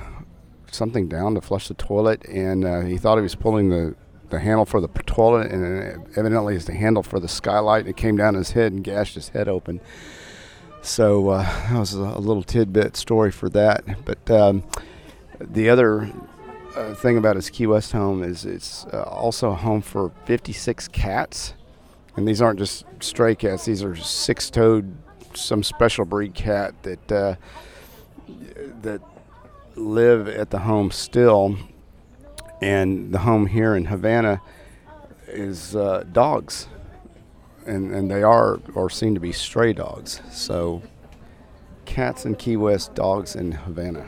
something 0.69 1.07
down 1.07 1.33
to 1.33 1.41
flush 1.41 1.69
the 1.69 1.73
toilet 1.73 2.23
and 2.27 2.65
uh, 2.65 2.81
he 2.81 2.97
thought 2.97 3.17
he 3.17 3.21
was 3.21 3.35
pulling 3.35 3.69
the 3.69 3.95
the 4.29 4.39
handle 4.39 4.65
for 4.65 4.81
the 4.81 4.87
toilet, 4.87 5.51
and 5.51 6.05
evidently 6.17 6.55
it's 6.55 6.65
the 6.65 6.73
handle 6.73 7.03
for 7.03 7.19
the 7.19 7.27
skylight. 7.27 7.81
And 7.81 7.89
it 7.89 7.97
came 7.97 8.17
down 8.17 8.33
his 8.35 8.51
head 8.51 8.71
and 8.71 8.83
gashed 8.83 9.15
his 9.15 9.29
head 9.29 9.47
open. 9.47 9.79
So 10.81 11.29
uh, 11.29 11.43
that 11.43 11.79
was 11.79 11.93
a, 11.93 12.19
little 12.19 12.43
tidbit 12.43 12.95
story 12.95 13.31
for 13.31 13.49
that. 13.49 13.83
But 14.05 14.29
um, 14.29 14.63
the 15.39 15.69
other 15.69 16.11
uh, 16.75 16.93
thing 16.95 17.17
about 17.17 17.35
his 17.35 17.49
Key 17.49 17.67
West 17.67 17.91
home 17.91 18.23
is 18.23 18.45
it's 18.45 18.85
uh, 18.93 19.03
also 19.03 19.51
a 19.51 19.55
home 19.55 19.81
for 19.81 20.11
56 20.25 20.87
cats, 20.89 21.53
and 22.17 22.27
these 22.27 22.41
aren't 22.41 22.59
just 22.59 22.85
stray 22.99 23.35
cats. 23.35 23.65
These 23.65 23.83
are 23.83 23.95
six-toed, 23.95 24.97
some 25.33 25.63
special 25.63 26.03
breed 26.03 26.33
cat 26.33 26.73
that 26.83 27.11
uh, 27.11 27.35
that 28.81 29.01
live 29.75 30.27
at 30.27 30.49
the 30.49 30.59
home 30.59 30.91
still 30.91 31.57
and 32.61 33.13
the 33.13 33.19
home 33.19 33.45
here 33.45 33.75
in 33.75 33.85
Havana 33.85 34.41
is 35.27 35.75
uh, 35.75 36.03
dogs, 36.11 36.67
and 37.65 37.93
and 37.93 38.09
they 38.09 38.23
are 38.23 38.59
or 38.73 38.89
seem 38.89 39.13
to 39.13 39.19
be 39.19 39.31
stray 39.31 39.73
dogs. 39.73 40.21
So 40.31 40.81
cats 41.85 42.25
in 42.25 42.35
Key 42.35 42.57
West, 42.57 42.95
dogs 42.95 43.35
in 43.35 43.51
Havana. 43.51 44.07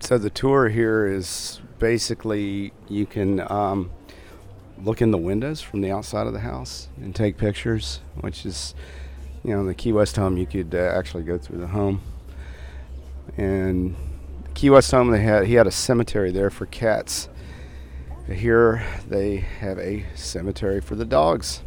So 0.00 0.18
the 0.18 0.30
tour 0.30 0.68
here 0.68 1.06
is 1.06 1.60
basically 1.78 2.72
you 2.88 3.06
can 3.06 3.40
um, 3.52 3.90
look 4.82 5.00
in 5.00 5.10
the 5.10 5.18
windows 5.18 5.60
from 5.60 5.80
the 5.80 5.90
outside 5.90 6.26
of 6.26 6.32
the 6.32 6.40
house 6.40 6.88
and 6.96 7.14
take 7.14 7.36
pictures, 7.36 8.00
which 8.20 8.44
is 8.44 8.74
you 9.44 9.54
know 9.54 9.60
in 9.60 9.66
the 9.66 9.74
Key 9.74 9.92
West 9.92 10.16
home 10.16 10.36
you 10.36 10.46
could 10.46 10.74
uh, 10.74 10.78
actually 10.78 11.22
go 11.22 11.38
through 11.38 11.58
the 11.58 11.68
home 11.68 12.00
and 13.36 13.96
Key 14.54 14.70
West 14.70 14.90
home 14.90 15.10
they 15.10 15.22
had 15.22 15.46
he 15.46 15.54
had 15.54 15.66
a 15.66 15.70
cemetery 15.70 16.30
there 16.30 16.50
for 16.50 16.66
cats 16.66 17.28
here 18.28 18.84
they 19.08 19.36
have 19.36 19.78
a 19.78 20.04
cemetery 20.14 20.80
for 20.80 20.94
the 20.94 21.04
dogs. 21.04 21.62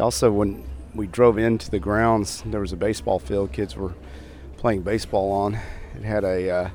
Also, 0.00 0.30
when 0.30 0.64
we 0.94 1.06
drove 1.06 1.38
into 1.38 1.70
the 1.70 1.78
grounds, 1.78 2.42
there 2.46 2.60
was 2.60 2.72
a 2.72 2.76
baseball 2.76 3.18
field. 3.18 3.52
Kids 3.52 3.76
were 3.76 3.94
playing 4.56 4.82
baseball 4.82 5.32
on. 5.32 5.58
It 5.94 6.02
had 6.02 6.24
a 6.24 6.50
uh, 6.50 6.70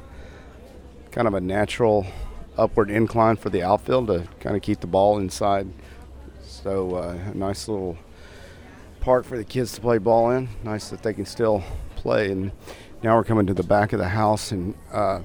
kind 1.11 1.27
of 1.27 1.33
a 1.33 1.41
natural 1.41 2.05
upward 2.57 2.89
incline 2.89 3.37
for 3.37 3.49
the 3.49 3.63
outfield 3.63 4.07
to 4.07 4.27
kind 4.39 4.55
of 4.55 4.61
keep 4.61 4.79
the 4.79 4.87
ball 4.87 5.17
inside. 5.17 5.67
So 6.41 6.95
uh, 6.95 7.17
a 7.31 7.33
nice 7.33 7.67
little 7.67 7.97
park 8.99 9.25
for 9.25 9.37
the 9.37 9.43
kids 9.43 9.73
to 9.73 9.81
play 9.81 9.97
ball 9.97 10.31
in. 10.31 10.49
Nice 10.63 10.89
that 10.89 11.03
they 11.03 11.13
can 11.13 11.25
still 11.25 11.63
play. 11.95 12.31
And 12.31 12.51
now 13.03 13.15
we're 13.15 13.23
coming 13.23 13.47
to 13.47 13.53
the 13.53 13.63
back 13.63 13.93
of 13.93 13.99
the 13.99 14.09
house, 14.09 14.51
and 14.51 14.75
uh, 14.91 15.21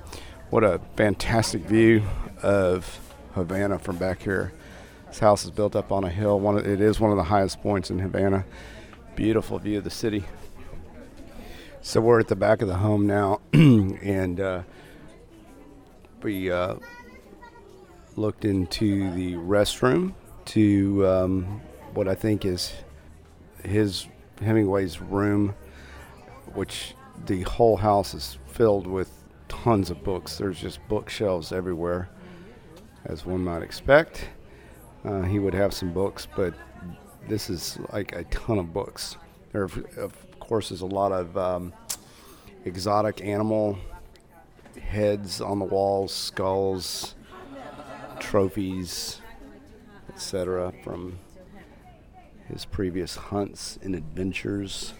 what 0.50 0.64
a 0.64 0.80
fantastic 0.96 1.62
view 1.62 2.02
of 2.42 3.00
Havana 3.34 3.78
from 3.78 3.96
back 3.96 4.22
here. 4.22 4.52
This 5.08 5.18
house 5.18 5.44
is 5.44 5.50
built 5.50 5.76
up 5.76 5.92
on 5.92 6.04
a 6.04 6.08
hill. 6.08 6.40
One 6.40 6.56
of, 6.56 6.66
it 6.66 6.80
is 6.80 6.98
one 6.98 7.10
of 7.10 7.16
the 7.16 7.24
highest 7.24 7.60
points 7.62 7.90
in 7.90 7.98
Havana. 7.98 8.44
Beautiful 9.14 9.58
view 9.58 9.78
of 9.78 9.84
the 9.84 9.90
city. 9.90 10.24
So 11.82 12.00
we're 12.00 12.18
at 12.18 12.28
the 12.28 12.36
back 12.36 12.62
of 12.62 12.68
the 12.68 12.76
home 12.76 13.06
now, 13.06 13.40
and 13.52 14.40
uh, 14.40 14.62
we 16.22 16.50
uh, 16.50 16.76
looked 18.16 18.44
into 18.44 19.10
the 19.12 19.34
restroom 19.34 20.14
to 20.46 21.06
um, 21.06 21.60
what 21.94 22.08
I 22.08 22.14
think 22.14 22.44
is 22.44 22.72
his 23.62 24.06
Hemingway's 24.40 25.00
room, 25.00 25.54
which 26.54 26.94
the 27.26 27.42
whole 27.42 27.76
house 27.76 28.14
is 28.14 28.38
filled 28.46 28.86
with 28.86 29.10
tons 29.48 29.90
of 29.90 30.02
books. 30.02 30.38
There's 30.38 30.60
just 30.60 30.80
bookshelves 30.88 31.52
everywhere, 31.52 32.08
as 33.04 33.26
one 33.26 33.44
might 33.44 33.62
expect. 33.62 34.28
Uh, 35.04 35.22
he 35.22 35.38
would 35.38 35.54
have 35.54 35.72
some 35.72 35.92
books, 35.92 36.26
but 36.36 36.54
this 37.28 37.50
is 37.50 37.78
like 37.92 38.12
a 38.12 38.24
ton 38.24 38.58
of 38.58 38.72
books. 38.72 39.16
There, 39.52 39.64
of 39.64 40.14
course, 40.40 40.70
is 40.70 40.80
a 40.80 40.86
lot 40.86 41.12
of 41.12 41.36
um, 41.36 41.72
exotic 42.64 43.22
animal 43.22 43.78
heads 44.80 45.40
on 45.40 45.58
the 45.58 45.64
walls, 45.64 46.12
skulls, 46.12 47.15
trophies, 48.26 49.20
etc. 50.08 50.72
from 50.82 51.16
his 52.48 52.64
previous 52.64 53.14
hunts 53.14 53.78
and 53.82 53.94
adventures. 53.94 54.94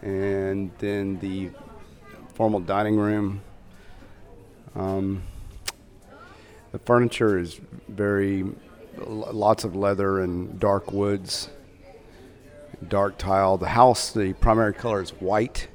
And 0.00 0.70
then 0.78 1.18
the 1.18 1.50
formal 2.34 2.60
dining 2.60 2.96
room. 2.96 3.42
Um, 4.74 5.22
the 6.72 6.78
furniture 6.78 7.38
is 7.38 7.60
very 7.88 8.46
lots 8.96 9.64
of 9.64 9.76
leather 9.76 10.20
and 10.20 10.58
dark 10.58 10.92
woods, 10.92 11.50
dark 12.88 13.18
tile. 13.18 13.58
The 13.58 13.68
house, 13.68 14.12
the 14.12 14.32
primary 14.32 14.72
color 14.72 15.02
is 15.02 15.10
white, 15.10 15.68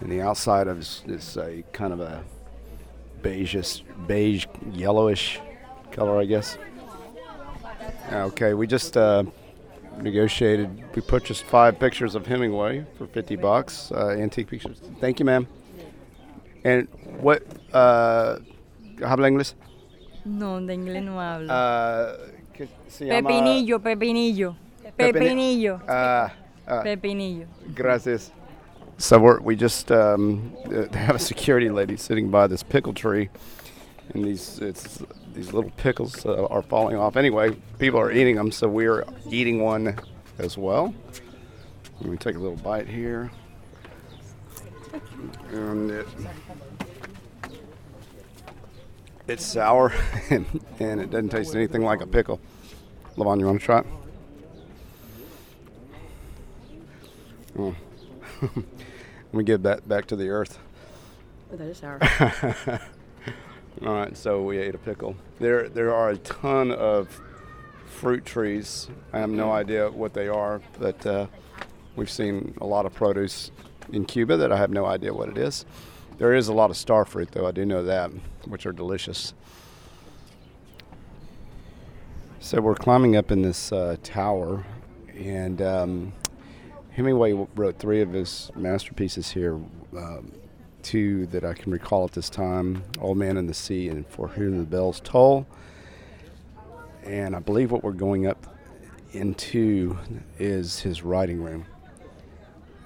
and 0.00 0.10
the 0.10 0.22
outside 0.22 0.66
of 0.66 0.80
is, 0.80 1.04
is 1.06 1.36
a 1.36 1.62
kind 1.72 1.92
of 1.92 2.00
a 2.00 2.24
beigeish, 3.22 3.82
beige, 4.06 4.46
yellowish 4.72 5.40
color, 5.92 6.20
I 6.20 6.24
guess. 6.26 6.58
Okay, 8.12 8.54
we 8.54 8.66
just 8.66 8.96
uh, 8.96 9.22
negotiated. 10.00 10.68
We 10.94 11.02
purchased 11.02 11.44
five 11.44 11.78
pictures 11.78 12.14
of 12.14 12.26
Hemingway 12.26 12.84
for 12.98 13.06
50 13.06 13.36
bucks, 13.36 13.92
uh, 13.92 14.08
antique 14.18 14.48
pictures. 14.48 14.80
Thank 15.00 15.20
you, 15.20 15.26
ma'am. 15.26 15.46
And 16.64 16.88
what? 17.20 17.42
Uh, 17.72 18.38
¿Habla 19.00 19.28
inglés? 19.28 19.54
No, 20.24 20.60
de 20.60 20.74
inglés 20.74 21.02
no 21.02 21.12
hablo. 21.20 21.50
Uh, 21.50 22.30
¿qué 22.54 22.68
se 22.88 23.06
llama? 23.06 23.28
pepinillo, 23.28 23.78
pepinillo. 23.80 24.56
Pepini- 24.98 25.12
Pepinillo. 25.12 25.80
Ah, 25.88 26.32
ah, 26.66 26.82
Pepinillo. 26.82 27.46
gracias. 27.74 28.32
So 29.00 29.18
we're, 29.18 29.40
we 29.40 29.56
just 29.56 29.90
um, 29.90 30.54
have 30.92 31.16
a 31.16 31.18
security 31.18 31.70
lady 31.70 31.96
sitting 31.96 32.30
by 32.30 32.46
this 32.46 32.62
pickle 32.62 32.92
tree, 32.92 33.30
and 34.12 34.22
these 34.22 34.58
it's 34.58 35.02
these 35.32 35.54
little 35.54 35.70
pickles 35.78 36.26
uh, 36.26 36.44
are 36.48 36.60
falling 36.60 36.96
off. 36.96 37.16
Anyway, 37.16 37.56
people 37.78 37.98
are 37.98 38.12
eating 38.12 38.36
them, 38.36 38.52
so 38.52 38.68
we're 38.68 39.06
eating 39.30 39.62
one 39.62 39.98
as 40.38 40.58
well. 40.58 40.94
Let 42.02 42.10
me 42.10 42.18
take 42.18 42.36
a 42.36 42.38
little 42.38 42.58
bite 42.58 42.86
here, 42.86 43.30
and 45.50 45.90
it, 45.90 46.06
it's 49.28 49.46
sour, 49.46 49.94
and, 50.30 50.44
and 50.78 51.00
it 51.00 51.10
doesn't 51.10 51.30
taste 51.30 51.54
anything 51.54 51.82
like 51.82 52.02
a 52.02 52.06
pickle. 52.06 52.38
Levon, 53.16 53.40
you 53.40 53.46
want 53.46 53.60
to 53.60 53.64
try 53.64 53.78
it? 53.78 53.86
Oh. 57.58 57.74
Let 59.32 59.38
me 59.38 59.44
give 59.44 59.62
that 59.62 59.88
back 59.88 60.06
to 60.06 60.16
the 60.16 60.28
earth. 60.28 60.58
That 61.52 61.60
is 61.60 61.78
sour. 61.78 62.00
All 63.86 63.94
right, 63.94 64.16
so 64.16 64.42
we 64.42 64.58
ate 64.58 64.74
a 64.74 64.78
pickle. 64.78 65.14
There, 65.38 65.68
there 65.68 65.94
are 65.94 66.10
a 66.10 66.16
ton 66.16 66.72
of 66.72 67.20
fruit 67.86 68.24
trees. 68.24 68.88
I 69.12 69.20
have 69.20 69.30
no 69.30 69.52
idea 69.52 69.88
what 69.88 70.14
they 70.14 70.26
are, 70.26 70.60
but 70.80 71.06
uh, 71.06 71.28
we've 71.94 72.10
seen 72.10 72.54
a 72.60 72.66
lot 72.66 72.86
of 72.86 72.92
produce 72.92 73.52
in 73.92 74.04
Cuba 74.04 74.36
that 74.36 74.50
I 74.50 74.56
have 74.56 74.70
no 74.70 74.84
idea 74.86 75.14
what 75.14 75.28
it 75.28 75.38
is. 75.38 75.64
There 76.18 76.34
is 76.34 76.48
a 76.48 76.52
lot 76.52 76.70
of 76.70 76.76
star 76.76 77.04
fruit, 77.04 77.30
though. 77.30 77.46
I 77.46 77.52
do 77.52 77.64
know 77.64 77.84
that, 77.84 78.10
which 78.46 78.66
are 78.66 78.72
delicious. 78.72 79.32
So 82.40 82.60
we're 82.60 82.74
climbing 82.74 83.16
up 83.16 83.30
in 83.30 83.42
this 83.42 83.70
uh, 83.70 83.96
tower, 84.02 84.64
and 85.16 85.62
um, 85.62 86.12
Hemingway 86.92 87.32
wrote 87.54 87.78
three 87.78 88.00
of 88.02 88.12
his 88.12 88.50
masterpieces 88.54 89.30
here. 89.30 89.54
Um, 89.96 90.32
two 90.82 91.26
that 91.26 91.44
I 91.44 91.54
can 91.54 91.72
recall 91.72 92.04
at 92.04 92.12
this 92.12 92.30
time 92.30 92.82
Old 93.00 93.18
Man 93.18 93.36
in 93.36 93.46
the 93.46 93.54
Sea 93.54 93.88
and 93.88 94.06
For 94.06 94.28
Whom 94.28 94.58
the 94.58 94.64
Bells 94.64 95.00
Toll. 95.00 95.46
And 97.04 97.34
I 97.34 97.38
believe 97.38 97.70
what 97.72 97.82
we're 97.82 97.92
going 97.92 98.26
up 98.26 98.46
into 99.12 99.98
is 100.38 100.80
his 100.80 101.02
writing 101.02 101.42
room. 101.42 101.64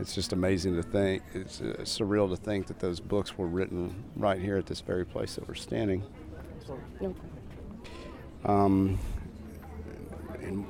It's 0.00 0.14
just 0.14 0.32
amazing 0.32 0.74
to 0.76 0.82
think, 0.82 1.22
it's 1.34 1.60
uh, 1.60 1.76
surreal 1.82 2.28
to 2.28 2.36
think 2.36 2.66
that 2.66 2.80
those 2.80 2.98
books 2.98 3.38
were 3.38 3.46
written 3.46 4.04
right 4.16 4.40
here 4.40 4.56
at 4.56 4.66
this 4.66 4.80
very 4.80 5.04
place 5.04 5.36
that 5.36 5.46
we're 5.46 5.54
standing. 5.54 6.02
Um, 8.44 8.98
and 10.42 10.66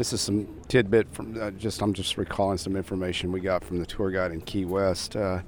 this 0.00 0.14
is 0.14 0.20
some 0.22 0.48
tidbit 0.66 1.12
from 1.12 1.38
uh, 1.38 1.50
just 1.50 1.82
I'm 1.82 1.92
just 1.92 2.16
recalling 2.16 2.56
some 2.56 2.74
information 2.74 3.32
we 3.32 3.40
got 3.40 3.62
from 3.62 3.80
the 3.80 3.84
tour 3.84 4.10
guide 4.10 4.32
in 4.32 4.40
Key 4.40 4.64
West. 4.64 5.14
Uh, 5.14 5.42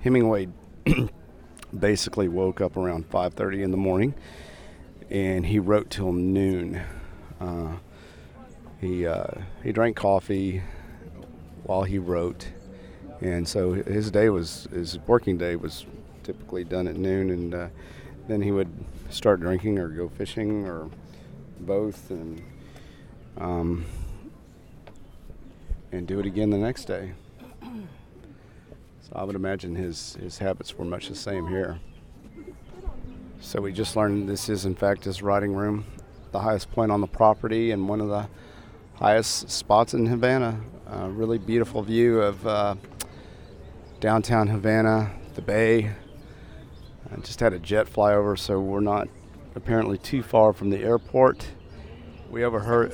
Hemingway 0.00 0.48
basically 1.78 2.26
woke 2.26 2.62
up 2.62 2.78
around 2.78 3.10
5:30 3.10 3.64
in 3.64 3.70
the 3.70 3.76
morning, 3.76 4.14
and 5.10 5.44
he 5.44 5.58
wrote 5.58 5.90
till 5.90 6.14
noon. 6.14 6.80
Uh, 7.38 7.76
he 8.80 9.06
uh, 9.06 9.26
he 9.62 9.72
drank 9.72 9.94
coffee 9.94 10.62
while 11.64 11.82
he 11.82 11.98
wrote, 11.98 12.48
and 13.20 13.46
so 13.46 13.74
his 13.74 14.10
day 14.10 14.30
was 14.30 14.68
his 14.72 14.98
working 15.06 15.36
day 15.36 15.54
was 15.54 15.84
typically 16.22 16.64
done 16.64 16.88
at 16.88 16.96
noon, 16.96 17.28
and 17.28 17.54
uh, 17.54 17.68
then 18.26 18.40
he 18.40 18.52
would 18.52 18.72
start 19.10 19.40
drinking 19.40 19.78
or 19.78 19.88
go 19.88 20.08
fishing 20.08 20.64
or 20.66 20.88
both, 21.60 22.08
and 22.10 22.42
um, 23.36 23.84
and 25.92 26.06
do 26.06 26.20
it 26.20 26.26
again 26.26 26.50
the 26.50 26.58
next 26.58 26.84
day. 26.84 27.12
So 27.62 29.12
I 29.14 29.24
would 29.24 29.36
imagine 29.36 29.74
his, 29.74 30.16
his 30.20 30.38
habits 30.38 30.76
were 30.76 30.84
much 30.84 31.08
the 31.08 31.14
same 31.14 31.46
here. 31.46 31.78
So 33.40 33.60
we 33.60 33.72
just 33.72 33.96
learned 33.96 34.28
this 34.28 34.48
is 34.48 34.64
in 34.66 34.74
fact 34.74 35.04
his 35.04 35.22
writing 35.22 35.54
room, 35.54 35.84
the 36.32 36.40
highest 36.40 36.70
point 36.72 36.92
on 36.92 37.00
the 37.00 37.06
property 37.06 37.70
and 37.70 37.88
one 37.88 38.00
of 38.00 38.08
the 38.08 38.28
highest 38.94 39.48
spots 39.50 39.94
in 39.94 40.06
Havana. 40.06 40.60
Really 40.90 41.38
beautiful 41.38 41.82
view 41.82 42.20
of 42.20 42.46
uh, 42.46 42.74
downtown 44.00 44.48
Havana, 44.48 45.10
the 45.34 45.42
bay. 45.42 45.92
I 47.10 47.16
just 47.20 47.40
had 47.40 47.52
a 47.52 47.58
jet 47.58 47.88
fly 47.88 48.12
over, 48.12 48.36
so 48.36 48.60
we're 48.60 48.80
not 48.80 49.08
apparently 49.54 49.98
too 49.98 50.22
far 50.22 50.52
from 50.52 50.70
the 50.70 50.78
airport. 50.78 51.46
We 52.30 52.44
overheard. 52.44 52.92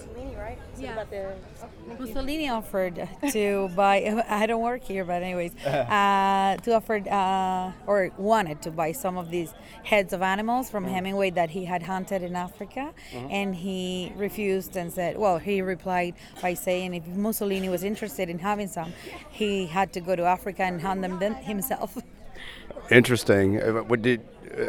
Mussolini 1.98 2.48
offered 2.48 3.08
to 3.32 3.68
buy. 3.76 4.24
I 4.28 4.46
don't 4.46 4.62
work 4.62 4.82
here, 4.82 5.04
but 5.04 5.22
anyways, 5.22 5.52
uh, 5.66 6.56
to 6.62 6.74
offer 6.74 6.96
uh, 7.10 7.72
or 7.86 8.10
wanted 8.18 8.62
to 8.62 8.70
buy 8.70 8.92
some 8.92 9.16
of 9.16 9.30
these 9.30 9.52
heads 9.84 10.12
of 10.12 10.22
animals 10.22 10.70
from 10.70 10.84
Hemingway 10.84 11.30
that 11.30 11.50
he 11.50 11.64
had 11.64 11.82
hunted 11.82 12.22
in 12.22 12.34
Africa, 12.36 12.92
and 13.30 13.54
he 13.54 14.12
refused 14.16 14.76
and 14.76 14.92
said, 14.92 15.18
"Well, 15.18 15.38
he 15.38 15.62
replied 15.62 16.14
by 16.42 16.54
saying 16.54 16.94
if 16.94 17.06
Mussolini 17.06 17.68
was 17.68 17.84
interested 17.84 18.28
in 18.28 18.38
having 18.38 18.68
some, 18.68 18.92
he 19.30 19.66
had 19.66 19.92
to 19.94 20.00
go 20.00 20.16
to 20.16 20.24
Africa 20.24 20.62
and 20.62 20.80
hunt 20.80 21.02
them 21.02 21.18
then 21.18 21.34
himself." 21.34 21.96
Interesting. 22.90 23.62
Uh, 23.62 23.82
What 23.84 24.02
did, 24.02 24.20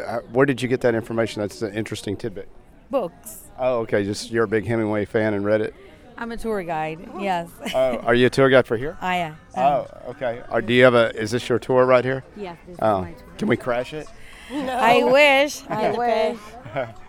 uh, 0.06 0.20
where 0.32 0.46
did 0.46 0.62
you 0.62 0.68
get 0.68 0.80
that 0.82 0.94
information? 0.94 1.42
That's 1.42 1.60
an 1.62 1.74
interesting 1.74 2.16
tidbit. 2.16 2.48
Books. 2.90 3.42
Oh, 3.58 3.80
okay. 3.80 4.04
Just 4.04 4.30
you're 4.30 4.44
a 4.44 4.48
big 4.48 4.64
Hemingway 4.66 5.04
fan 5.04 5.34
and 5.34 5.44
read 5.44 5.60
it. 5.60 5.74
I'm 6.18 6.32
a 6.32 6.36
tour 6.36 6.62
guide. 6.62 7.08
Yes, 7.18 7.48
Oh, 7.74 7.96
are 7.98 8.14
you 8.14 8.26
a 8.26 8.30
tour 8.30 8.48
guide 8.48 8.66
for 8.66 8.76
here? 8.76 8.96
I 9.02 9.16
am. 9.16 9.36
Oh, 9.56 9.86
okay. 10.08 10.42
Or 10.50 10.60
do 10.62 10.72
you 10.72 10.84
have 10.84 10.94
a? 10.94 11.14
Is 11.14 11.30
this 11.30 11.48
your 11.48 11.58
tour 11.58 11.84
right 11.84 12.04
here? 12.04 12.24
Yes, 12.36 12.56
this 12.66 12.78
Oh, 12.80 13.02
my 13.02 13.12
tour. 13.12 13.28
can 13.38 13.48
we 13.48 13.56
crash 13.56 13.92
it? 13.92 14.06
I 14.50 15.02
wish. 15.04 15.62
I 15.68 15.90
wish. 15.90 16.38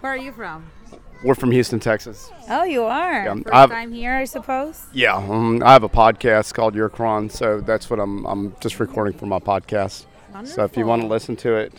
Where 0.01 0.11
are 0.13 0.17
you 0.17 0.31
from? 0.31 0.65
We're 1.23 1.35
from 1.35 1.49
Houston, 1.51 1.79
Texas. 1.79 2.29
Oh, 2.49 2.63
you 2.63 2.83
are. 2.83 3.23
Yeah, 3.25 3.33
1st 3.33 3.49
I've- 3.53 3.71
time 3.73 3.91
here, 3.91 4.13
I 4.13 4.25
suppose. 4.25 4.85
Yeah, 4.93 5.15
um, 5.15 5.63
I 5.63 5.73
have 5.73 5.81
a 5.83 5.89
podcast 5.89 6.53
called 6.53 6.75
Your 6.75 6.89
Cron, 6.89 7.29
so 7.29 7.59
that's 7.61 7.89
what 7.89 7.99
I'm. 7.99 8.25
I'm 8.25 8.55
just 8.59 8.79
recording 8.79 9.17
for 9.17 9.25
my 9.25 9.39
podcast. 9.39 10.05
So 10.43 10.63
if 10.63 10.77
you 10.77 10.85
want 10.85 11.01
to 11.01 11.07
listen 11.07 11.35
to 11.37 11.55
it, 11.55 11.73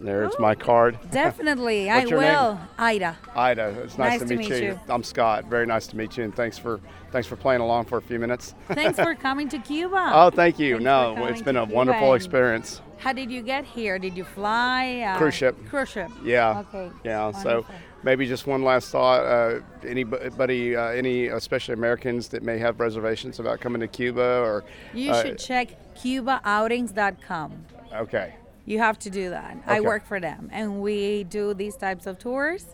There's 0.00 0.38
my 0.38 0.54
card. 0.54 0.98
Definitely, 1.10 1.90
I 1.90 2.02
your 2.02 2.20
name? 2.20 2.32
will. 2.32 2.60
Ida. 2.78 3.16
Ida, 3.34 3.68
it's 3.84 3.98
nice, 3.98 4.20
Nice 4.20 4.28
to, 4.28 4.36
meet, 4.36 4.48
you. 4.48 4.56
you. 4.56 4.80
I'm 4.88 5.02
Scott. 5.02 5.44
Very 5.46 5.66
nice 5.66 5.86
to 5.88 5.96
meet 5.96 6.16
you, 6.16 6.24
and 6.24 6.34
thanks 6.34 6.58
for 6.58 6.80
thanks 7.10 7.28
for 7.28 7.36
playing 7.36 7.60
along 7.60 7.84
for 7.86 7.98
a 7.98 8.02
few 8.02 8.18
minutes. 8.18 8.54
Thanks 8.68 8.98
for 8.98 9.14
coming 9.26 9.48
to 9.50 9.58
Cuba. 9.58 10.10
oh, 10.12 10.30
thank 10.30 10.58
you. 10.58 10.74
Thanks 10.74 10.84
no, 10.84 11.26
it's 11.26 11.42
been 11.42 11.56
a 11.56 11.62
Cuba 11.64 11.74
wonderful 11.74 12.14
experience. 12.14 12.80
How 12.98 13.12
did 13.12 13.30
you 13.32 13.42
get 13.42 13.64
here? 13.64 13.98
Did 13.98 14.16
you 14.16 14.22
fly? 14.24 15.00
Uh, 15.00 15.18
Cruise 15.18 15.34
ship. 15.34 15.56
Cruise 15.68 15.88
ship. 15.88 16.08
Yeah. 16.22 16.60
Okay. 16.68 16.90
Yeah. 17.04 17.32
So 17.32 17.66
maybe 18.04 18.26
just 18.26 18.46
one 18.46 18.62
last 18.62 18.90
thought. 18.90 19.24
Uh, 19.24 19.60
anybody, 19.84 20.76
uh, 20.76 20.90
any, 20.90 21.26
especially 21.26 21.74
Americans 21.74 22.28
that 22.28 22.44
may 22.44 22.58
have 22.58 22.78
reservations 22.78 23.40
about 23.40 23.60
coming 23.60 23.80
to 23.80 23.88
Cuba, 23.88 24.38
or 24.40 24.64
You 24.94 25.10
uh, 25.10 25.22
should 25.22 25.38
check 25.38 25.94
cubaoutings.com. 25.96 27.64
Okay. 27.94 28.34
You 28.64 28.78
have 28.78 28.98
to 29.00 29.10
do 29.10 29.30
that. 29.30 29.56
I 29.66 29.80
work 29.80 30.06
for 30.06 30.20
them, 30.20 30.48
and 30.52 30.80
we 30.80 31.24
do 31.24 31.52
these 31.54 31.76
types 31.76 32.06
of 32.06 32.18
tours. 32.18 32.64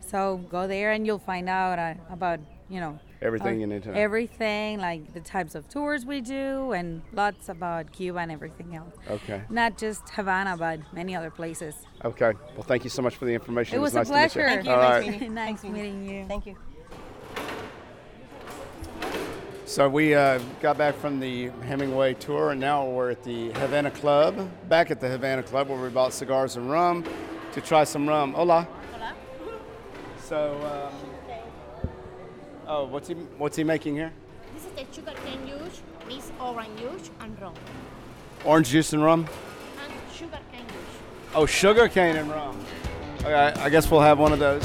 So 0.00 0.38
go 0.50 0.66
there, 0.66 0.92
and 0.92 1.06
you'll 1.06 1.18
find 1.18 1.48
out 1.48 1.78
uh, 1.78 1.94
about 2.10 2.40
you 2.68 2.80
know 2.80 2.98
Everything 3.22 3.48
our- 3.48 3.54
you 3.54 3.66
need 3.66 3.82
to 3.84 3.88
know. 3.92 3.94
Everything 3.98 4.78
like 4.78 5.14
the 5.14 5.20
types 5.20 5.54
of 5.54 5.68
tours 5.68 6.04
we 6.04 6.20
do, 6.20 6.72
and 6.72 7.02
lots 7.12 7.48
about 7.48 7.92
Cuba 7.92 8.18
and 8.18 8.30
everything 8.30 8.74
else. 8.76 8.94
Okay. 9.08 9.42
Not 9.48 9.78
just 9.78 10.08
Havana, 10.10 10.56
but 10.56 10.80
many 10.92 11.14
other 11.16 11.30
places. 11.30 11.74
Okay. 12.04 12.32
Well, 12.54 12.62
thank 12.64 12.84
you 12.84 12.90
so 12.90 13.02
much 13.02 13.16
for 13.16 13.24
the 13.24 13.32
information. 13.34 13.76
It 13.76 13.80
was 13.80 13.94
nice 13.94 14.10
a 14.10 14.12
to 14.12 14.14
meet 14.18 14.22
you. 14.24 14.30
pleasure. 14.32 14.48
Thank 14.48 14.64
you. 14.66 14.70
All 14.72 14.78
Nice 14.80 15.02
right. 15.02 15.10
meeting 15.12 15.34
nice 15.46 15.62
meeting 15.64 16.08
you. 16.08 16.24
Thank 16.26 16.46
you. 16.46 16.56
So 19.66 19.88
we 19.88 20.14
uh, 20.14 20.38
got 20.62 20.78
back 20.78 20.94
from 20.94 21.18
the 21.18 21.48
Hemingway 21.64 22.14
tour, 22.14 22.52
and 22.52 22.60
now 22.60 22.86
we're 22.86 23.10
at 23.10 23.24
the 23.24 23.50
Havana 23.50 23.90
Club. 23.90 24.48
Back 24.68 24.92
at 24.92 25.00
the 25.00 25.08
Havana 25.08 25.42
Club, 25.42 25.68
where 25.68 25.76
we 25.76 25.88
bought 25.88 26.12
cigars 26.12 26.54
and 26.54 26.70
rum 26.70 27.04
to 27.52 27.60
try 27.60 27.82
some 27.82 28.08
rum. 28.08 28.32
Hola. 28.32 28.68
Hola. 28.92 29.14
So, 30.22 30.92
um, 30.94 31.48
oh, 32.68 32.84
what's 32.84 33.08
he 33.08 33.14
what's 33.14 33.56
he 33.56 33.64
making 33.64 33.96
here? 33.96 34.12
This 34.54 34.66
is 34.66 34.70
the 34.70 34.94
sugar 34.94 35.18
cane 35.24 35.44
juice, 35.48 35.82
this 36.08 36.30
orange 36.40 36.78
juice 36.78 37.10
and 37.18 37.42
rum. 37.42 37.54
Orange 38.44 38.68
juice 38.68 38.92
and 38.92 39.02
rum. 39.02 39.26
And 39.82 39.92
sugar 40.14 40.38
cane 40.52 40.64
juice. 40.68 41.34
Oh, 41.34 41.44
sugar 41.44 41.88
cane 41.88 42.14
and 42.14 42.30
rum. 42.30 42.64
Okay, 43.22 43.34
I 43.34 43.68
guess 43.68 43.90
we'll 43.90 44.00
have 44.00 44.20
one 44.20 44.32
of 44.32 44.38
those. 44.38 44.62